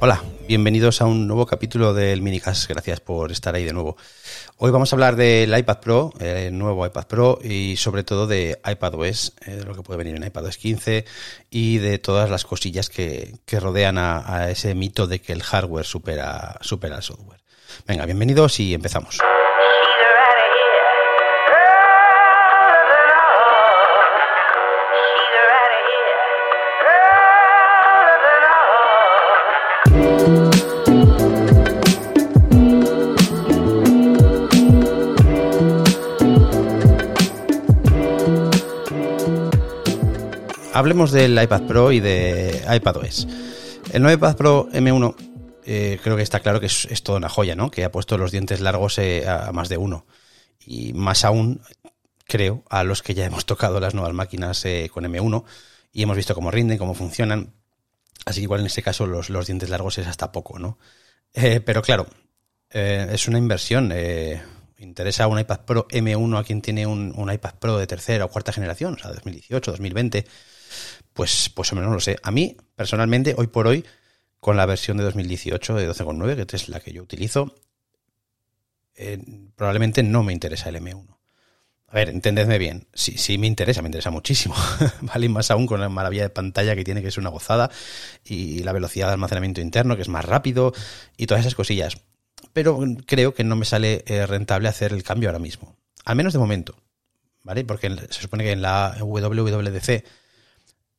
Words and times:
Hola, 0.00 0.22
bienvenidos 0.48 1.02
a 1.02 1.04
un 1.04 1.26
nuevo 1.26 1.44
capítulo 1.44 1.92
del 1.92 2.22
Minicast. 2.22 2.66
Gracias 2.70 3.00
por 3.00 3.32
estar 3.32 3.54
ahí 3.54 3.64
de 3.64 3.74
nuevo. 3.74 3.98
Hoy 4.56 4.70
vamos 4.70 4.90
a 4.90 4.96
hablar 4.96 5.14
del 5.16 5.54
iPad 5.58 5.80
Pro, 5.80 6.12
el 6.18 6.56
nuevo 6.56 6.86
iPad 6.86 7.06
Pro 7.06 7.38
y 7.44 7.76
sobre 7.76 8.02
todo 8.02 8.26
de 8.26 8.58
iPadOS, 8.64 9.34
eh, 9.44 9.56
de 9.56 9.64
lo 9.64 9.74
que 9.74 9.82
puede 9.82 9.98
venir 9.98 10.16
en 10.16 10.24
iPadOS 10.24 10.56
15 10.56 11.04
y 11.50 11.76
de 11.78 11.98
todas 11.98 12.30
las 12.30 12.46
cosillas 12.46 12.88
que, 12.88 13.34
rodean 13.60 13.98
a, 13.98 14.48
ese 14.48 14.74
mito 14.74 15.06
de 15.06 15.20
que 15.20 15.34
el 15.34 15.42
hardware 15.42 15.84
supera, 15.84 16.56
supera 16.62 16.96
el 16.96 17.02
software. 17.02 17.40
Venga, 17.86 18.06
bienvenidos 18.06 18.58
y 18.58 18.72
empezamos. 18.72 19.18
Hablemos 40.74 41.12
del 41.12 41.40
iPad 41.40 41.62
Pro 41.62 41.92
y 41.92 42.00
de 42.00 42.62
iPadOS. 42.68 43.28
El 43.92 44.02
nuevo 44.02 44.18
iPad 44.18 44.36
Pro 44.36 44.68
M1 44.72 45.14
eh, 45.64 45.98
creo 46.02 46.16
que 46.16 46.22
está 46.22 46.40
claro 46.40 46.60
que 46.60 46.66
es, 46.66 47.02
toda 47.02 47.18
una 47.18 47.28
joya, 47.28 47.54
¿no? 47.54 47.70
Que 47.70 47.84
ha 47.84 47.92
puesto 47.92 48.18
los 48.18 48.32
dientes 48.32 48.60
largos 48.60 48.98
eh, 48.98 49.26
a, 49.28 49.52
más 49.52 49.68
de 49.68 49.78
uno. 49.78 50.04
Y 50.66 50.92
más 50.92 51.24
aún, 51.24 51.62
creo, 52.26 52.64
a 52.68 52.82
los 52.82 53.02
que 53.02 53.14
ya 53.14 53.24
hemos 53.26 53.46
tocado 53.46 53.80
las 53.80 53.94
nuevas 53.94 54.12
máquinas 54.12 54.64
eh, 54.64 54.90
con 54.92 55.04
M1 55.04 55.44
y 55.92 56.02
hemos 56.02 56.16
visto 56.16 56.34
cómo 56.34 56.50
rinden, 56.50 56.76
cómo 56.76 56.94
funcionan. 56.94 57.54
Así 58.26 58.40
que 58.40 58.44
igual 58.44 58.60
en 58.60 58.66
este 58.66 58.82
caso 58.82 59.06
los, 59.06 59.46
dientes 59.46 59.70
largos 59.70 59.98
es 59.98 60.06
hasta 60.06 60.32
poco, 60.32 60.58
¿no? 60.58 60.78
pero 61.32 61.82
claro, 61.82 62.06
es 62.70 63.28
una 63.28 63.38
inversión. 63.38 63.92
interesa 64.78 65.26
un 65.26 65.38
iPad 65.38 65.60
Pro 65.66 65.88
M1 65.88 66.38
a 66.38 66.44
quien 66.44 66.62
tiene 66.62 66.86
un, 66.86 67.12
un, 67.16 67.32
iPad 67.32 67.54
Pro 67.58 67.76
de 67.76 67.86
tercera 67.86 68.24
o 68.24 68.30
cuarta 68.30 68.52
generación, 68.52 68.94
o 68.94 68.98
sea, 68.98 69.12
2018, 69.12 69.72
2020 69.72 70.24
pues, 71.14 71.48
pues 71.54 71.72
o 71.72 71.76
menos 71.76 71.88
no 71.88 71.94
lo 71.94 72.00
sé. 72.00 72.18
A 72.22 72.30
mí, 72.30 72.56
personalmente, 72.76 73.34
hoy 73.38 73.46
por 73.46 73.66
hoy, 73.66 73.84
con 74.40 74.56
la 74.56 74.66
versión 74.66 74.98
de 74.98 75.04
2018 75.04 75.74
de 75.76 75.88
12.9, 75.88 76.44
que 76.44 76.56
es 76.56 76.68
la 76.68 76.80
que 76.80 76.92
yo 76.92 77.02
utilizo, 77.02 77.54
eh, 78.96 79.18
probablemente 79.56 80.02
no 80.02 80.22
me 80.22 80.32
interesa 80.32 80.68
el 80.68 80.76
M1. 80.76 81.06
A 81.86 81.94
ver, 81.94 82.08
entendedme 82.08 82.58
bien, 82.58 82.88
sí, 82.92 83.16
sí 83.16 83.38
me 83.38 83.46
interesa, 83.46 83.80
me 83.80 83.86
interesa 83.86 84.10
muchísimo, 84.10 84.56
¿vale? 85.02 85.28
más 85.28 85.52
aún 85.52 85.66
con 85.66 85.80
la 85.80 85.88
maravilla 85.88 86.24
de 86.24 86.30
pantalla 86.30 86.74
que 86.74 86.82
tiene, 86.82 87.02
que 87.02 87.08
es 87.08 87.18
una 87.18 87.30
gozada, 87.30 87.70
y 88.24 88.64
la 88.64 88.72
velocidad 88.72 89.06
de 89.06 89.12
almacenamiento 89.12 89.60
interno, 89.60 89.94
que 89.94 90.02
es 90.02 90.08
más 90.08 90.24
rápido, 90.24 90.72
y 91.16 91.26
todas 91.26 91.42
esas 91.42 91.54
cosillas. 91.54 91.98
Pero 92.52 92.80
creo 93.06 93.32
que 93.32 93.44
no 93.44 93.54
me 93.54 93.64
sale 93.64 94.02
eh, 94.06 94.26
rentable 94.26 94.68
hacer 94.68 94.92
el 94.92 95.04
cambio 95.04 95.28
ahora 95.28 95.38
mismo, 95.38 95.76
al 96.04 96.16
menos 96.16 96.32
de 96.32 96.40
momento, 96.40 96.76
¿vale? 97.44 97.64
Porque 97.64 97.88
se 98.10 98.20
supone 98.20 98.42
que 98.42 98.52
en 98.52 98.62
la 98.62 98.96
WWDC 99.00 100.04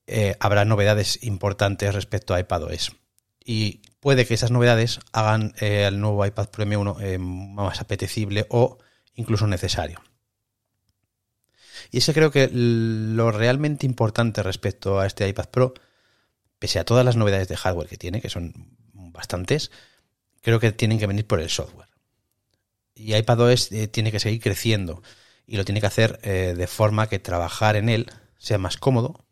eh, 0.08 0.36
habrá 0.40 0.66
novedades 0.66 1.24
importantes 1.24 1.94
respecto 1.94 2.34
a 2.34 2.40
iPadOS. 2.40 2.96
Y 3.44 3.82
puede 4.00 4.26
que 4.26 4.36
esas 4.36 4.52
novedades 4.52 5.00
hagan 5.14 5.54
eh, 5.60 5.86
el 5.88 6.00
nuevo 6.00 6.26
iPad 6.26 6.50
Pro 6.50 6.66
M1 6.66 7.02
eh, 7.02 7.18
más 7.18 7.82
apetecible 7.82 8.46
o 8.50 8.78
incluso 9.16 9.48
necesario. 9.48 10.02
Y 11.92 12.00
ese 12.00 12.14
creo 12.14 12.32
que 12.32 12.50
lo 12.52 13.32
realmente 13.32 13.86
importante 13.86 14.44
respecto 14.44 15.00
a 15.00 15.06
este 15.06 15.28
iPad 15.28 15.50
Pro, 15.50 15.74
pese 16.60 16.80
a 16.80 16.86
todas 16.86 17.06
las 17.06 17.16
novedades 17.16 17.48
de 17.48 17.58
hardware 17.58 17.88
que 17.88 17.98
tiene, 17.98 18.22
que 18.22 18.30
son 18.30 18.54
bastantes, 18.94 19.72
creo 20.42 20.60
que 20.60 20.72
tienen 20.72 21.00
que 21.00 21.08
venir 21.08 21.26
por 21.26 21.40
el 21.40 21.50
software. 21.50 21.90
Y 22.96 23.16
iPadOS 23.16 23.70
tiene 23.92 24.12
que 24.12 24.20
seguir 24.20 24.42
creciendo 24.42 25.04
y 25.46 25.58
lo 25.58 25.66
tiene 25.66 25.82
que 25.82 25.88
hacer 25.88 26.20
de 26.22 26.68
forma 26.68 27.08
que 27.08 27.20
trabajar 27.20 27.76
en 27.76 27.90
él 27.90 28.12
sea 28.38 28.58
más 28.58 28.78
cómodo, 28.78 29.25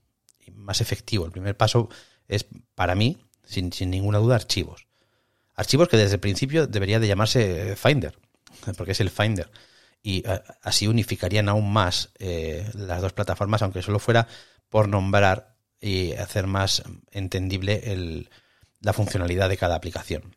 más 0.55 0.81
efectivo. 0.81 1.25
El 1.25 1.31
primer 1.31 1.57
paso 1.57 1.89
es, 2.27 2.45
para 2.75 2.95
mí, 2.95 3.17
sin, 3.43 3.71
ninguna 3.89 4.19
duda, 4.19 4.35
archivos. 4.35 4.87
Archivos 5.55 5.87
que 5.87 5.97
desde 5.97 6.15
el 6.15 6.19
principio 6.19 6.67
debería 6.67 6.99
de 6.99 7.07
llamarse 7.07 7.75
Finder, 7.75 8.17
porque 8.77 8.93
es 8.93 8.99
el 8.99 9.09
Finder. 9.09 9.49
Y 10.01 10.23
así 10.61 10.87
unificarían 10.87 11.47
aún 11.47 11.71
más 11.71 12.09
eh, 12.19 12.69
las 12.73 13.01
dos 13.01 13.13
plataformas, 13.13 13.61
aunque 13.61 13.81
solo 13.81 13.99
fuera 13.99 14.27
por 14.69 14.89
nombrar 14.89 15.55
y 15.79 16.13
hacer 16.13 16.47
más 16.47 16.83
entendible 17.11 18.27
la 18.81 18.93
funcionalidad 18.93 19.47
de 19.49 19.57
cada 19.57 19.75
aplicación. 19.75 20.35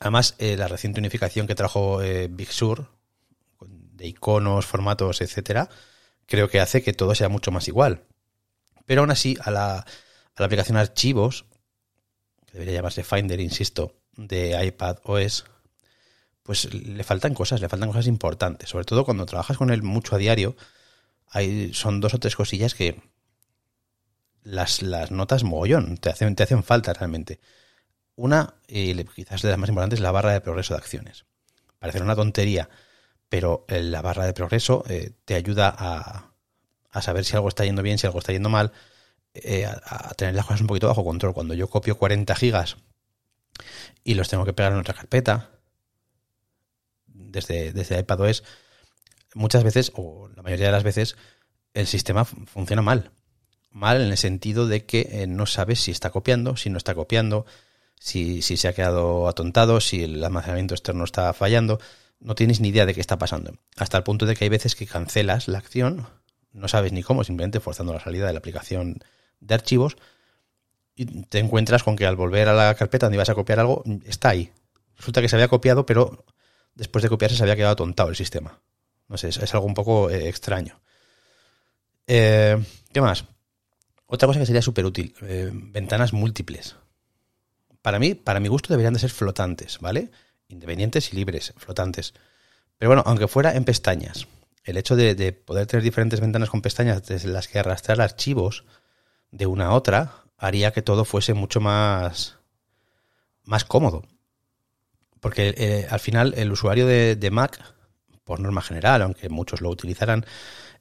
Además, 0.00 0.34
eh, 0.38 0.56
la 0.56 0.68
reciente 0.68 1.00
unificación 1.00 1.46
que 1.46 1.54
trajo 1.54 2.02
eh, 2.02 2.28
Big 2.28 2.50
Sur, 2.50 2.88
de 3.60 4.06
iconos, 4.06 4.66
formatos, 4.66 5.20
etcétera, 5.20 5.68
creo 6.26 6.48
que 6.48 6.60
hace 6.60 6.82
que 6.82 6.92
todo 6.92 7.14
sea 7.14 7.28
mucho 7.28 7.50
más 7.50 7.68
igual. 7.68 8.04
Pero 8.86 9.02
aún 9.02 9.10
así, 9.10 9.36
a 9.42 9.50
la, 9.50 9.86
aplicación 10.36 10.76
Archivos, 10.76 11.46
que 12.46 12.52
debería 12.52 12.74
llamarse 12.74 13.04
Finder, 13.04 13.40
insisto, 13.40 13.96
de 14.16 14.64
iPad 14.66 14.98
OS, 15.04 15.44
pues 16.42 16.72
le 16.74 17.02
faltan 17.04 17.34
cosas, 17.34 17.60
le 17.60 17.68
faltan 17.68 17.88
cosas 17.88 18.06
importantes. 18.06 18.68
Sobre 18.68 18.84
todo 18.84 19.04
cuando 19.04 19.26
trabajas 19.26 19.56
con 19.56 19.70
él 19.70 19.82
mucho 19.82 20.14
a 20.14 20.18
diario, 20.18 20.56
hay, 21.28 21.72
son 21.72 22.00
dos 22.00 22.14
o 22.14 22.18
tres 22.18 22.36
cosillas 22.36 22.74
que 22.74 23.00
las, 24.42 24.82
las 24.82 25.10
notas 25.10 25.42
mogollón, 25.42 25.96
te 25.96 26.10
hacen, 26.10 26.36
te 26.36 26.42
hacen 26.42 26.62
falta 26.62 26.92
realmente. 26.92 27.40
Una, 28.16 28.54
y 28.68 29.02
quizás 29.04 29.42
de 29.42 29.48
las 29.48 29.58
más 29.58 29.70
importantes, 29.70 29.98
es 29.98 30.02
la 30.02 30.12
barra 30.12 30.32
de 30.32 30.40
progreso 30.40 30.74
de 30.74 30.78
acciones. 30.78 31.24
Parece 31.78 32.02
una 32.02 32.14
tontería, 32.14 32.68
pero 33.28 33.64
la 33.68 34.02
barra 34.02 34.26
de 34.26 34.32
progreso 34.32 34.84
eh, 34.88 35.12
te 35.24 35.34
ayuda 35.34 35.74
a, 35.76 36.33
a 36.94 37.02
saber 37.02 37.24
si 37.24 37.34
algo 37.34 37.48
está 37.48 37.64
yendo 37.64 37.82
bien, 37.82 37.98
si 37.98 38.06
algo 38.06 38.20
está 38.20 38.32
yendo 38.32 38.48
mal, 38.48 38.72
eh, 39.34 39.66
a, 39.66 40.14
tener 40.14 40.34
las 40.34 40.46
cosas 40.46 40.60
un 40.60 40.68
poquito 40.68 40.86
bajo 40.86 41.04
control. 41.04 41.34
Cuando 41.34 41.52
yo 41.54 41.68
copio 41.68 41.98
40 41.98 42.34
gigas 42.36 42.76
y 44.04 44.14
los 44.14 44.28
tengo 44.28 44.44
que 44.44 44.52
pegar 44.52 44.72
en 44.72 44.78
otra 44.78 44.94
carpeta, 44.94 45.50
desde, 47.06 47.72
desde 47.72 47.98
iPadOS, 47.98 48.44
muchas 49.34 49.64
veces, 49.64 49.90
o 49.96 50.28
la 50.36 50.42
mayoría 50.42 50.66
de 50.66 50.72
las 50.72 50.84
veces, 50.84 51.16
el 51.74 51.88
sistema 51.88 52.24
funciona 52.24 52.80
mal. 52.80 53.10
Mal 53.70 54.00
en 54.00 54.12
el 54.12 54.16
sentido 54.16 54.68
de 54.68 54.86
que 54.86 55.08
eh, 55.10 55.26
no 55.26 55.46
sabes 55.46 55.80
si 55.80 55.90
está 55.90 56.10
copiando, 56.10 56.56
si 56.56 56.70
no 56.70 56.78
está 56.78 56.94
copiando, 56.94 57.44
si, 57.98 58.40
si 58.40 58.56
se 58.56 58.68
ha 58.68 58.72
quedado 58.72 59.26
atontado, 59.26 59.80
si 59.80 60.04
el 60.04 60.22
almacenamiento 60.22 60.74
externo 60.74 61.02
está 61.02 61.32
fallando. 61.32 61.80
No 62.20 62.36
tienes 62.36 62.60
ni 62.60 62.68
idea 62.68 62.86
de 62.86 62.94
qué 62.94 63.00
está 63.00 63.18
pasando. 63.18 63.58
Hasta 63.76 63.96
el 63.96 64.04
punto 64.04 64.26
de 64.26 64.36
que 64.36 64.44
hay 64.44 64.48
veces 64.48 64.76
que 64.76 64.86
cancelas 64.86 65.48
la 65.48 65.58
acción 65.58 66.06
no 66.54 66.68
sabes 66.68 66.92
ni 66.92 67.02
cómo, 67.02 67.24
simplemente 67.24 67.60
forzando 67.60 67.92
la 67.92 68.00
salida 68.00 68.26
de 68.26 68.32
la 68.32 68.38
aplicación 68.38 69.00
de 69.40 69.54
archivos 69.54 69.96
y 70.94 71.04
te 71.24 71.40
encuentras 71.40 71.82
con 71.82 71.96
que 71.96 72.06
al 72.06 72.16
volver 72.16 72.48
a 72.48 72.54
la 72.54 72.74
carpeta 72.74 73.06
donde 73.06 73.16
ibas 73.16 73.28
a 73.28 73.34
copiar 73.34 73.58
algo, 73.58 73.82
está 74.06 74.30
ahí. 74.30 74.52
Resulta 74.96 75.20
que 75.20 75.28
se 75.28 75.36
había 75.36 75.48
copiado, 75.48 75.84
pero 75.84 76.24
después 76.74 77.02
de 77.02 77.08
copiarse 77.08 77.36
se 77.36 77.42
había 77.42 77.56
quedado 77.56 77.72
atontado 77.72 78.08
el 78.08 78.16
sistema. 78.16 78.60
No 79.08 79.18
sé, 79.18 79.28
es, 79.28 79.54
algo 79.54 79.66
un 79.66 79.74
poco 79.74 80.08
eh, 80.08 80.28
extraño. 80.28 80.80
Eh, 82.06 82.62
¿Qué 82.92 83.00
más? 83.00 83.24
Otra 84.06 84.28
cosa 84.28 84.38
que 84.38 84.46
sería 84.46 84.62
súper 84.62 84.86
útil, 84.86 85.14
eh, 85.22 85.50
ventanas 85.52 86.12
múltiples. 86.12 86.76
Para 87.82 87.98
mí, 87.98 88.14
para 88.14 88.38
mi 88.38 88.48
gusto, 88.48 88.72
deberían 88.72 88.94
de 88.94 89.00
ser 89.00 89.10
flotantes, 89.10 89.78
¿vale? 89.80 90.10
Independientes 90.48 91.12
y 91.12 91.16
libres, 91.16 91.52
flotantes. 91.56 92.14
Pero 92.78 92.90
bueno, 92.90 93.02
aunque 93.04 93.26
fuera 93.26 93.54
en 93.54 93.64
pestañas 93.64 94.28
el 94.64 94.76
hecho 94.78 94.96
de, 94.96 95.32
poder 95.32 95.66
tener 95.66 95.84
diferentes 95.84 96.20
ventanas 96.20 96.50
con 96.50 96.62
pestañas 96.62 97.04
desde 97.06 97.28
las 97.28 97.48
que 97.48 97.58
arrastrar 97.58 98.00
archivos 98.00 98.64
de 99.30 99.46
una 99.46 99.66
a 99.66 99.72
otra 99.72 100.24
haría 100.38 100.72
que 100.72 100.82
todo 100.82 101.04
fuese 101.04 101.34
mucho 101.34 101.60
más, 101.60 102.38
más 103.44 103.64
cómodo. 103.64 104.02
Porque 105.20 105.54
eh, 105.56 105.86
al 105.90 106.00
final 106.00 106.34
el 106.36 106.50
usuario 106.50 106.86
de, 106.86 107.16
de, 107.16 107.30
Mac, 107.30 107.58
por 108.24 108.40
norma 108.40 108.62
general, 108.62 109.02
aunque 109.02 109.28
muchos 109.28 109.60
lo 109.60 109.70
utilizarán, 109.70 110.24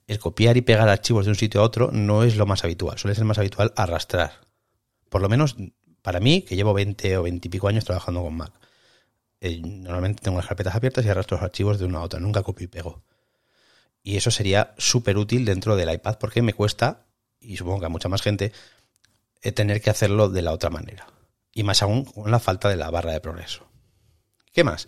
el 0.07 0.19
copiar 0.19 0.57
y 0.57 0.61
pegar 0.61 0.89
archivos 0.89 1.25
de 1.25 1.31
un 1.31 1.35
sitio 1.35 1.61
a 1.61 1.63
otro 1.63 1.89
no 1.91 2.23
es 2.23 2.35
lo 2.35 2.45
más 2.45 2.63
habitual. 2.63 2.97
Suele 2.97 3.15
ser 3.15 3.25
más 3.25 3.37
habitual 3.37 3.73
arrastrar. 3.75 4.31
Por 5.09 5.21
lo 5.21 5.29
menos 5.29 5.55
para 6.01 6.19
mí, 6.19 6.41
que 6.41 6.55
llevo 6.55 6.73
20 6.73 7.17
o 7.17 7.23
20 7.23 7.47
y 7.47 7.51
pico 7.51 7.67
años 7.67 7.85
trabajando 7.85 8.21
con 8.21 8.35
Mac. 8.35 8.51
Eh, 9.39 9.61
normalmente 9.61 10.21
tengo 10.21 10.37
las 10.37 10.47
carpetas 10.47 10.75
abiertas 10.75 11.05
y 11.05 11.09
arrastro 11.09 11.37
los 11.37 11.43
archivos 11.43 11.79
de 11.79 11.85
una 11.85 11.99
a 11.99 12.03
otra. 12.03 12.19
Nunca 12.19 12.43
copio 12.43 12.65
y 12.65 12.67
pego. 12.67 13.03
Y 14.03 14.17
eso 14.17 14.29
sería 14.29 14.75
súper 14.77 15.17
útil 15.17 15.45
dentro 15.45 15.75
del 15.75 15.91
iPad 15.91 16.17
porque 16.19 16.41
me 16.41 16.53
cuesta, 16.53 17.05
y 17.39 17.57
supongo 17.57 17.79
que 17.79 17.85
a 17.85 17.89
mucha 17.89 18.09
más 18.09 18.21
gente, 18.21 18.51
eh, 19.41 19.51
tener 19.51 19.81
que 19.81 19.89
hacerlo 19.89 20.29
de 20.29 20.41
la 20.41 20.51
otra 20.51 20.69
manera. 20.69 21.07
Y 21.53 21.63
más 21.63 21.81
aún 21.81 22.03
con 22.05 22.29
la 22.29 22.39
falta 22.39 22.69
de 22.69 22.75
la 22.75 22.89
barra 22.89 23.13
de 23.13 23.21
progreso. 23.21 23.65
¿Qué 24.51 24.63
más? 24.63 24.87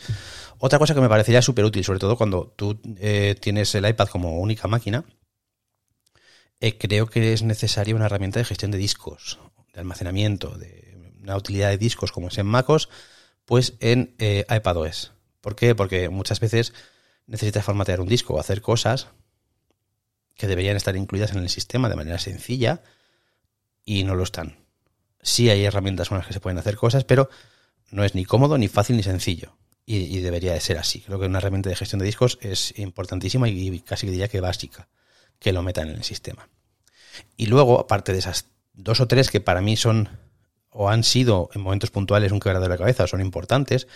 Otra 0.60 0.78
cosa 0.78 0.94
que 0.94 1.02
me 1.02 1.10
parecería 1.10 1.42
súper 1.42 1.66
útil, 1.66 1.84
sobre 1.84 2.00
todo 2.00 2.18
cuando 2.18 2.54
tú 2.56 2.80
eh, 3.00 3.36
tienes 3.40 3.74
el 3.74 3.88
iPad 3.88 4.10
como 4.10 4.40
única 4.40 4.68
máquina, 4.68 5.06
eh, 6.60 6.78
creo 6.78 7.08
que 7.08 7.34
es 7.34 7.42
necesaria 7.42 7.96
una 7.96 8.06
herramienta 8.06 8.40
de 8.40 8.46
gestión 8.46 8.72
de 8.72 8.78
discos, 8.78 9.40
de 9.74 9.80
almacenamiento, 9.80 10.58
de 10.58 11.14
una 11.22 11.36
utilidad 11.36 11.70
de 11.70 11.78
discos 11.78 12.12
como 12.12 12.28
es 12.28 12.38
en 12.38 12.46
MacOS, 12.46 12.90
pues 13.46 13.74
en 13.80 14.16
eh, 14.20 14.46
iPadOS. 14.50 15.14
¿Por 15.42 15.56
qué? 15.56 15.76
Porque 15.76 16.10
muchas 16.10 16.40
veces 16.40 16.74
necesitas 17.28 17.66
formatear 17.66 18.02
un 18.02 18.08
disco 18.08 18.36
o 18.36 18.40
hacer 18.40 18.62
cosas 18.62 19.08
que 20.36 20.48
deberían 20.48 20.78
estar 20.78 20.96
incluidas 20.96 21.32
en 21.32 21.40
el 21.40 21.50
sistema 21.50 21.90
de 21.90 21.96
manera 21.96 22.20
sencilla 22.20 22.84
y 23.86 24.04
no 24.04 24.16
lo 24.16 24.24
están. 24.24 24.58
Sí 25.22 25.50
hay 25.50 25.64
herramientas 25.64 26.10
con 26.10 26.18
las 26.18 26.28
que 26.28 26.34
se 26.34 26.40
pueden 26.40 26.58
hacer 26.58 26.76
cosas, 26.76 27.04
pero 27.04 27.30
no 27.90 28.04
es 28.04 28.16
ni 28.16 28.26
cómodo, 28.26 28.58
ni 28.58 28.68
fácil, 28.68 28.98
ni 28.98 29.04
sencillo. 29.04 29.58
Y, 29.88 30.20
debería 30.22 30.54
de 30.54 30.60
ser 30.62 30.80
así. 30.80 31.02
Creo 31.02 31.20
que 31.20 31.28
una 31.28 31.38
herramienta 31.38 31.70
de 31.70 31.76
gestión 31.76 32.00
de 32.00 32.08
discos 32.08 32.40
es 32.42 32.74
importantísima 32.80 33.48
y 33.48 33.80
casi 33.82 34.08
diría 34.08 34.28
que 34.28 34.42
básica 34.42 34.88
que 35.38 35.54
lo 35.54 35.62
metan 35.62 35.90
en 35.90 35.98
el 35.98 36.04
sistema. 36.04 36.50
Y 37.38 37.46
luego, 37.46 37.80
aparte 37.80 38.12
de 38.12 38.18
esas 38.18 38.48
dos 38.74 39.00
o 39.00 39.08
tres 39.08 39.30
que 39.30 39.42
para 39.42 39.62
mí 39.62 39.78
son 39.78 40.10
o 40.72 40.90
han 40.90 41.04
sido 41.04 41.50
en 41.54 41.62
momentos 41.62 41.92
puntuales 41.92 42.32
un 42.32 42.40
quebradero 42.40 42.74
de 42.74 42.80
cabeza, 42.80 43.06
son 43.06 43.22
importantes, 43.22 43.88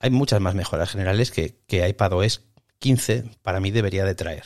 hay 0.00 0.10
muchas 0.10 0.40
más 0.40 0.54
mejoras 0.54 0.90
generales 0.90 1.30
que, 1.30 1.60
que 1.66 1.86
iPadOS 1.86 2.40
15 2.84 3.24
para 3.40 3.60
mí 3.60 3.70
debería 3.70 4.04
de 4.04 4.14
traer. 4.14 4.44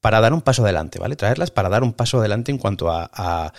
Para 0.00 0.20
dar 0.20 0.32
un 0.32 0.40
paso 0.40 0.62
adelante, 0.62 1.00
¿vale? 1.00 1.16
Traerlas 1.16 1.50
para 1.50 1.68
dar 1.68 1.82
un 1.82 1.94
paso 1.94 2.20
adelante 2.20 2.52
en 2.52 2.58
cuanto 2.58 2.92
a, 2.92 3.52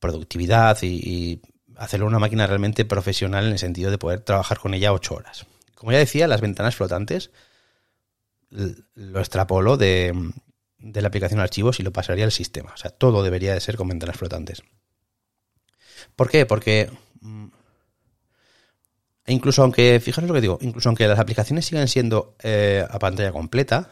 productividad 0.00 0.76
y, 0.82 1.40
hacerlo 1.76 2.06
una 2.06 2.18
máquina 2.18 2.44
realmente 2.48 2.84
profesional 2.84 3.46
en 3.46 3.52
el 3.52 3.58
sentido 3.60 3.92
de 3.92 3.98
poder 3.98 4.20
trabajar 4.20 4.58
con 4.58 4.74
ella 4.74 4.92
ocho 4.92 5.14
horas. 5.14 5.46
Como 5.76 5.92
ya 5.92 5.98
decía, 5.98 6.26
las 6.26 6.40
ventanas 6.40 6.74
flotantes 6.74 7.30
lo 8.50 9.20
extrapolo 9.20 9.76
de, 9.76 10.12
de 10.78 11.02
la 11.02 11.08
aplicación 11.08 11.38
de 11.38 11.44
archivos 11.44 11.78
y 11.78 11.84
lo 11.84 11.92
pasaría 11.92 12.24
al 12.24 12.32
sistema. 12.32 12.72
O 12.74 12.76
sea, 12.76 12.90
todo 12.90 13.22
debería 13.22 13.54
de 13.54 13.60
ser 13.60 13.76
con 13.76 13.88
ventanas 13.88 14.16
flotantes. 14.16 14.62
¿Por 16.16 16.28
qué? 16.28 16.46
Porque 16.46 16.90
incluso 19.26 19.62
aunque, 19.62 20.00
fijaros 20.00 20.28
lo 20.28 20.34
que 20.34 20.40
digo, 20.40 20.58
incluso 20.60 20.88
aunque 20.88 21.06
las 21.06 21.18
aplicaciones 21.18 21.66
sigan 21.66 21.88
siendo 21.88 22.36
eh, 22.42 22.84
a 22.88 22.98
pantalla 22.98 23.32
completa, 23.32 23.90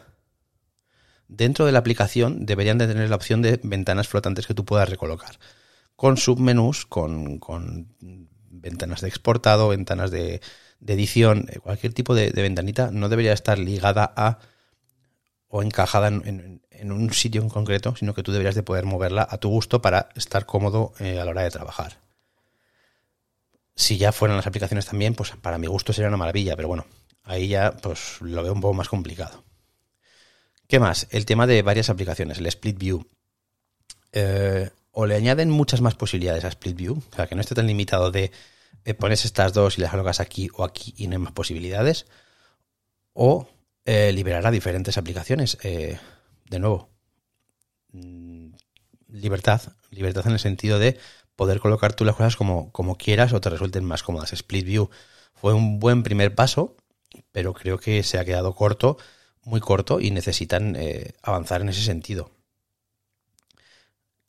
dentro 1.27 1.65
de 1.65 1.71
la 1.71 1.79
aplicación 1.79 2.45
deberían 2.45 2.77
de 2.77 2.87
tener 2.87 3.09
la 3.09 3.15
opción 3.15 3.41
de 3.41 3.59
ventanas 3.63 4.07
flotantes 4.07 4.47
que 4.47 4.53
tú 4.53 4.65
puedas 4.65 4.89
recolocar. 4.89 5.39
Con 5.95 6.17
submenús, 6.17 6.85
con, 6.85 7.39
con 7.39 7.95
ventanas 8.51 9.01
de 9.01 9.07
exportado, 9.07 9.69
ventanas 9.69 10.11
de, 10.11 10.41
edición, 10.85 11.47
eh, 11.49 11.59
cualquier 11.59 11.93
tipo 11.93 12.13
de, 12.15 12.31
ventanita 12.31 12.91
no 12.91 13.07
debería 13.07 13.33
estar 13.33 13.57
ligada 13.57 14.11
a 14.15 14.39
o 15.47 15.63
encajada 15.63 16.07
en, 16.07 16.61
un 16.91 17.13
sitio 17.13 17.41
en 17.41 17.49
concreto, 17.49 17.95
sino 17.95 18.13
que 18.13 18.23
tú 18.23 18.31
deberías 18.31 18.55
de 18.55 18.63
poder 18.63 18.85
moverla 18.85 19.27
a 19.29 19.37
tu 19.37 19.49
gusto 19.49 19.81
para 19.81 20.09
estar 20.15 20.45
cómodo 20.45 20.93
eh, 20.99 21.19
a 21.19 21.25
la 21.25 21.31
hora 21.31 21.43
de 21.43 21.51
trabajar. 21.51 21.99
Si 23.75 23.97
ya 23.97 24.11
fueran 24.11 24.37
las 24.37 24.47
aplicaciones 24.47 24.85
también, 24.85 25.15
pues 25.15 25.31
para 25.41 25.57
mi 25.57 25.67
gusto 25.67 25.93
sería 25.93 26.09
una 26.09 26.17
maravilla, 26.17 26.55
pero 26.55 26.67
bueno, 26.67 26.85
ahí 27.23 27.47
ya 27.47 27.71
pues 27.71 28.21
lo 28.21 28.43
veo 28.43 28.53
un 28.53 28.61
poco 28.61 28.73
más 28.73 28.89
complicado. 28.89 29.43
¿Qué 30.67 30.79
más? 30.79 31.07
El 31.11 31.25
tema 31.25 31.47
de 31.47 31.61
varias 31.61 31.89
aplicaciones, 31.89 32.37
el 32.37 32.45
Split 32.47 32.77
View. 32.77 33.05
Eh, 34.13 34.69
o 34.91 35.05
le 35.05 35.15
añaden 35.15 35.49
muchas 35.49 35.81
más 35.81 35.95
posibilidades 35.95 36.43
a 36.43 36.49
Split 36.49 36.75
View, 36.75 37.01
o 37.11 37.15
sea, 37.15 37.27
que 37.27 37.35
no 37.35 37.41
esté 37.41 37.55
tan 37.55 37.67
limitado 37.67 38.11
de 38.11 38.31
eh, 38.83 38.93
pones 38.93 39.25
estas 39.25 39.53
dos 39.53 39.77
y 39.77 39.81
las 39.81 39.93
alogas 39.93 40.19
aquí 40.19 40.49
o 40.53 40.63
aquí 40.63 40.93
y 40.97 41.07
no 41.07 41.13
hay 41.13 41.19
más 41.19 41.33
posibilidades, 41.33 42.07
o 43.13 43.47
eh, 43.85 44.11
liberará 44.11 44.51
diferentes 44.51 44.97
aplicaciones. 44.97 45.57
Eh, 45.63 45.99
de 46.49 46.59
nuevo, 46.59 46.89
mm, 47.93 48.53
libertad, 49.09 49.61
libertad 49.91 50.27
en 50.27 50.33
el 50.33 50.39
sentido 50.39 50.79
de 50.79 50.97
poder 51.35 51.59
colocar 51.59 51.93
tú 51.93 52.05
las 52.05 52.15
cosas 52.15 52.35
como, 52.35 52.71
como 52.71 52.97
quieras 52.97 53.33
o 53.33 53.41
te 53.41 53.49
resulten 53.49 53.85
más 53.85 54.03
cómodas. 54.03 54.33
Split 54.33 54.65
View 54.65 54.89
fue 55.33 55.53
un 55.53 55.79
buen 55.79 56.03
primer 56.03 56.35
paso, 56.35 56.75
pero 57.31 57.53
creo 57.53 57.77
que 57.79 58.03
se 58.03 58.19
ha 58.19 58.25
quedado 58.25 58.55
corto, 58.55 58.97
muy 59.43 59.59
corto, 59.59 59.99
y 59.99 60.11
necesitan 60.11 60.75
eh, 60.75 61.13
avanzar 61.23 61.61
en 61.61 61.69
ese 61.69 61.81
sentido. 61.81 62.31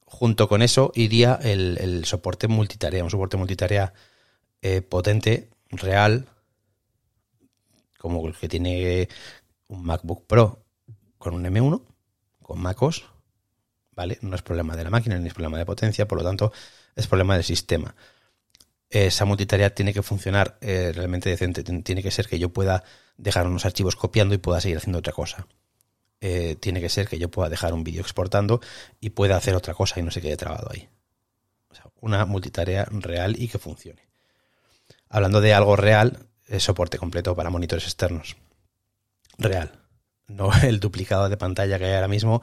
Junto 0.04 0.48
con 0.48 0.62
eso 0.62 0.92
iría 0.94 1.38
el, 1.42 2.04
soporte 2.04 2.48
multitarea, 2.48 3.02
un 3.02 3.10
soporte 3.10 3.36
multitarea 3.36 3.92
potente, 4.88 5.50
real, 5.70 6.28
como 7.98 8.26
el 8.26 8.36
que 8.36 8.48
tiene 8.48 9.08
un 9.68 9.84
MacBook 9.84 10.26
Pro 10.26 10.64
con 11.18 11.34
un 11.34 11.44
M1, 11.44 11.82
con 12.42 12.60
MacOS, 12.60 13.04
¿vale? 13.92 14.18
No 14.22 14.34
es 14.34 14.42
problema 14.42 14.76
de 14.76 14.84
la 14.84 14.90
máquina 14.90 15.18
ni 15.18 15.28
es 15.28 15.34
problema 15.34 15.58
de 15.58 15.66
potencia, 15.66 16.08
por 16.08 16.18
lo 16.18 16.24
tanto, 16.24 16.52
es 16.96 17.06
problema 17.06 17.34
del 17.34 17.44
sistema. 17.44 17.94
Esa 18.90 19.24
multitarea 19.24 19.74
tiene 19.74 19.94
que 19.94 20.02
funcionar 20.02 20.58
eh, 20.60 20.92
realmente 20.94 21.30
decente. 21.30 21.62
Tiene 21.62 22.02
que 22.02 22.10
ser 22.10 22.28
que 22.28 22.38
yo 22.38 22.50
pueda 22.50 22.84
dejar 23.16 23.46
unos 23.46 23.64
archivos 23.64 23.96
copiando 23.96 24.34
y 24.34 24.38
pueda 24.38 24.60
seguir 24.60 24.76
haciendo 24.76 24.98
otra 24.98 25.12
cosa. 25.12 25.46
Eh, 26.20 26.56
tiene 26.60 26.80
que 26.80 26.88
ser 26.88 27.08
que 27.08 27.18
yo 27.18 27.30
pueda 27.30 27.48
dejar 27.48 27.72
un 27.72 27.84
vídeo 27.84 28.02
exportando 28.02 28.60
y 29.00 29.10
pueda 29.10 29.36
hacer 29.36 29.56
otra 29.56 29.74
cosa 29.74 29.98
y 29.98 30.02
no 30.02 30.10
se 30.10 30.20
quede 30.20 30.36
trabado 30.36 30.68
ahí. 30.70 30.88
una 32.00 32.26
multitarea 32.26 32.86
real 32.90 33.34
y 33.40 33.48
que 33.48 33.58
funcione. 33.58 34.08
Hablando 35.08 35.40
de 35.40 35.54
algo 35.54 35.76
real, 35.76 36.26
es 36.46 36.62
soporte 36.62 36.98
completo 36.98 37.34
para 37.34 37.50
monitores 37.50 37.84
externos 37.84 38.36
real, 39.38 39.72
no 40.26 40.50
el 40.62 40.80
duplicado 40.80 41.28
de 41.28 41.36
pantalla 41.36 41.78
que 41.78 41.86
hay 41.86 41.94
ahora 41.94 42.08
mismo, 42.08 42.42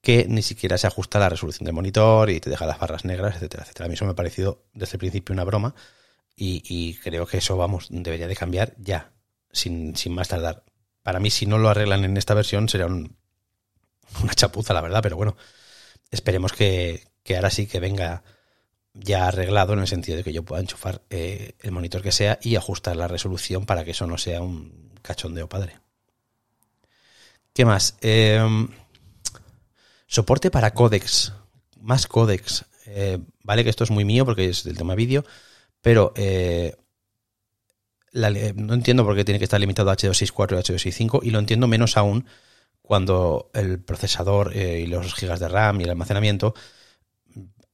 que 0.00 0.26
ni 0.28 0.42
siquiera 0.42 0.78
se 0.78 0.86
ajusta 0.86 1.18
la 1.18 1.28
resolución 1.28 1.64
del 1.64 1.74
monitor 1.74 2.30
y 2.30 2.40
te 2.40 2.50
deja 2.50 2.66
las 2.66 2.78
barras 2.78 3.04
negras, 3.04 3.36
etcétera, 3.36 3.64
etcétera. 3.64 3.86
A 3.86 3.88
mí 3.88 3.94
eso 3.94 4.04
me 4.04 4.12
ha 4.12 4.16
parecido 4.16 4.64
desde 4.72 4.94
el 4.94 4.98
principio 5.00 5.32
una 5.32 5.44
broma 5.44 5.74
y, 6.40 6.94
creo 7.02 7.26
que 7.26 7.38
eso, 7.38 7.56
vamos, 7.56 7.88
debería 7.90 8.28
de 8.28 8.36
cambiar 8.36 8.74
ya, 8.78 9.10
sin, 9.50 9.94
más 10.10 10.28
tardar. 10.28 10.62
Para 11.02 11.18
mí, 11.18 11.30
si 11.30 11.46
no 11.46 11.58
lo 11.58 11.68
arreglan 11.68 12.04
en 12.04 12.16
esta 12.16 12.34
versión, 12.34 12.68
sería 12.68 12.86
una 12.86 13.08
chapuza, 14.36 14.72
la 14.72 14.80
verdad, 14.80 15.02
pero 15.02 15.16
bueno, 15.16 15.36
esperemos 16.12 16.52
que, 16.52 17.08
ahora 17.34 17.50
sí 17.50 17.66
que 17.66 17.80
venga 17.80 18.22
ya 18.94 19.26
arreglado 19.26 19.72
en 19.72 19.80
el 19.80 19.88
sentido 19.88 20.16
de 20.16 20.24
que 20.24 20.32
yo 20.32 20.44
pueda 20.44 20.60
enchufar 20.60 21.02
eh, 21.10 21.56
el 21.60 21.72
monitor 21.72 22.02
que 22.02 22.12
sea 22.12 22.38
y 22.40 22.54
ajustar 22.54 22.96
la 22.96 23.08
resolución 23.08 23.66
para 23.66 23.84
que 23.84 23.90
eso 23.90 24.06
no 24.06 24.16
sea 24.16 24.40
un 24.40 24.92
cachondeo 25.02 25.48
padre. 25.48 25.80
¿Qué 27.52 27.64
más? 27.64 27.96
Em, 28.00 28.68
soporte 30.08 30.50
para 30.50 30.72
códex. 30.72 31.32
Más 31.80 32.08
códex. 32.08 32.64
Eh, 32.86 33.18
vale 33.44 33.62
que 33.62 33.70
esto 33.70 33.84
es 33.84 33.90
muy 33.90 34.04
mío 34.04 34.24
porque 34.24 34.48
es 34.48 34.64
del 34.64 34.76
tema 34.76 34.96
vídeo, 34.96 35.24
pero 35.80 36.12
eh, 36.16 36.74
no 38.12 38.74
entiendo 38.74 39.04
por 39.04 39.14
qué 39.14 39.24
tiene 39.24 39.38
que 39.38 39.44
estar 39.44 39.60
limitado 39.60 39.90
a 39.90 39.96
H264 39.96 40.52
y 40.52 40.74
H265 40.74 41.20
y 41.22 41.30
lo 41.30 41.38
entiendo 41.38 41.68
menos 41.68 41.96
aún 41.96 42.26
cuando 42.80 43.50
el 43.52 43.80
procesador 43.80 44.56
eh, 44.56 44.80
y 44.80 44.86
los 44.86 45.14
gigas 45.14 45.38
de 45.38 45.48
RAM 45.48 45.80
y 45.80 45.84
el 45.84 45.90
almacenamiento 45.90 46.54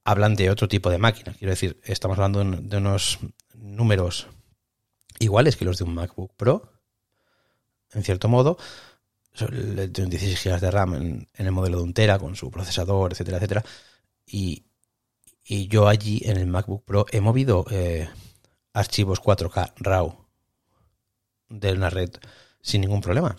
hablan 0.03 0.35
de 0.35 0.51
otro 0.51 0.69
tipo 0.69 0.91
de 0.91 0.99
máquina. 0.99 1.33
Quiero 1.39 1.51
decir, 1.51 1.81
estamos 1.85 2.19
hablando 2.19 2.45
de 2.45 2.77
unos 2.77 3.21
números 3.55 4.27
iguales 5.21 5.57
que 5.57 5.65
los 5.65 5.79
de 5.79 5.85
un 5.85 5.95
MacBook 5.95 6.35
Pro, 6.37 6.73
en 7.93 8.03
cierto 8.03 8.29
modo, 8.29 8.59
tiene 9.35 10.11
16 10.11 10.45
GB 10.45 10.61
de 10.61 10.71
RAM 10.71 10.95
en, 10.95 11.29
el 11.35 11.53
modelo 11.53 11.79
de 11.79 11.83
un 11.83 11.93
Tera 11.93 12.19
con 12.19 12.37
su 12.37 12.51
procesador, 12.51 13.13
etcétera, 13.13 13.39
etcétera. 13.39 13.65
Y, 14.27 14.65
yo 15.47 15.89
allí 15.89 16.23
en 16.25 16.39
el 16.39 16.47
MacBook 16.47 16.85
Pro 16.85 17.07
he 17.11 17.21
movido 17.21 17.67
eh, 17.71 18.09
archivos 18.73 19.21
4K 19.21 19.75
RAW 19.77 20.25
de 21.51 21.73
una 21.73 21.91
red 21.91 22.11
sin 22.63 22.81
ningún 22.81 23.03
problema. 23.03 23.37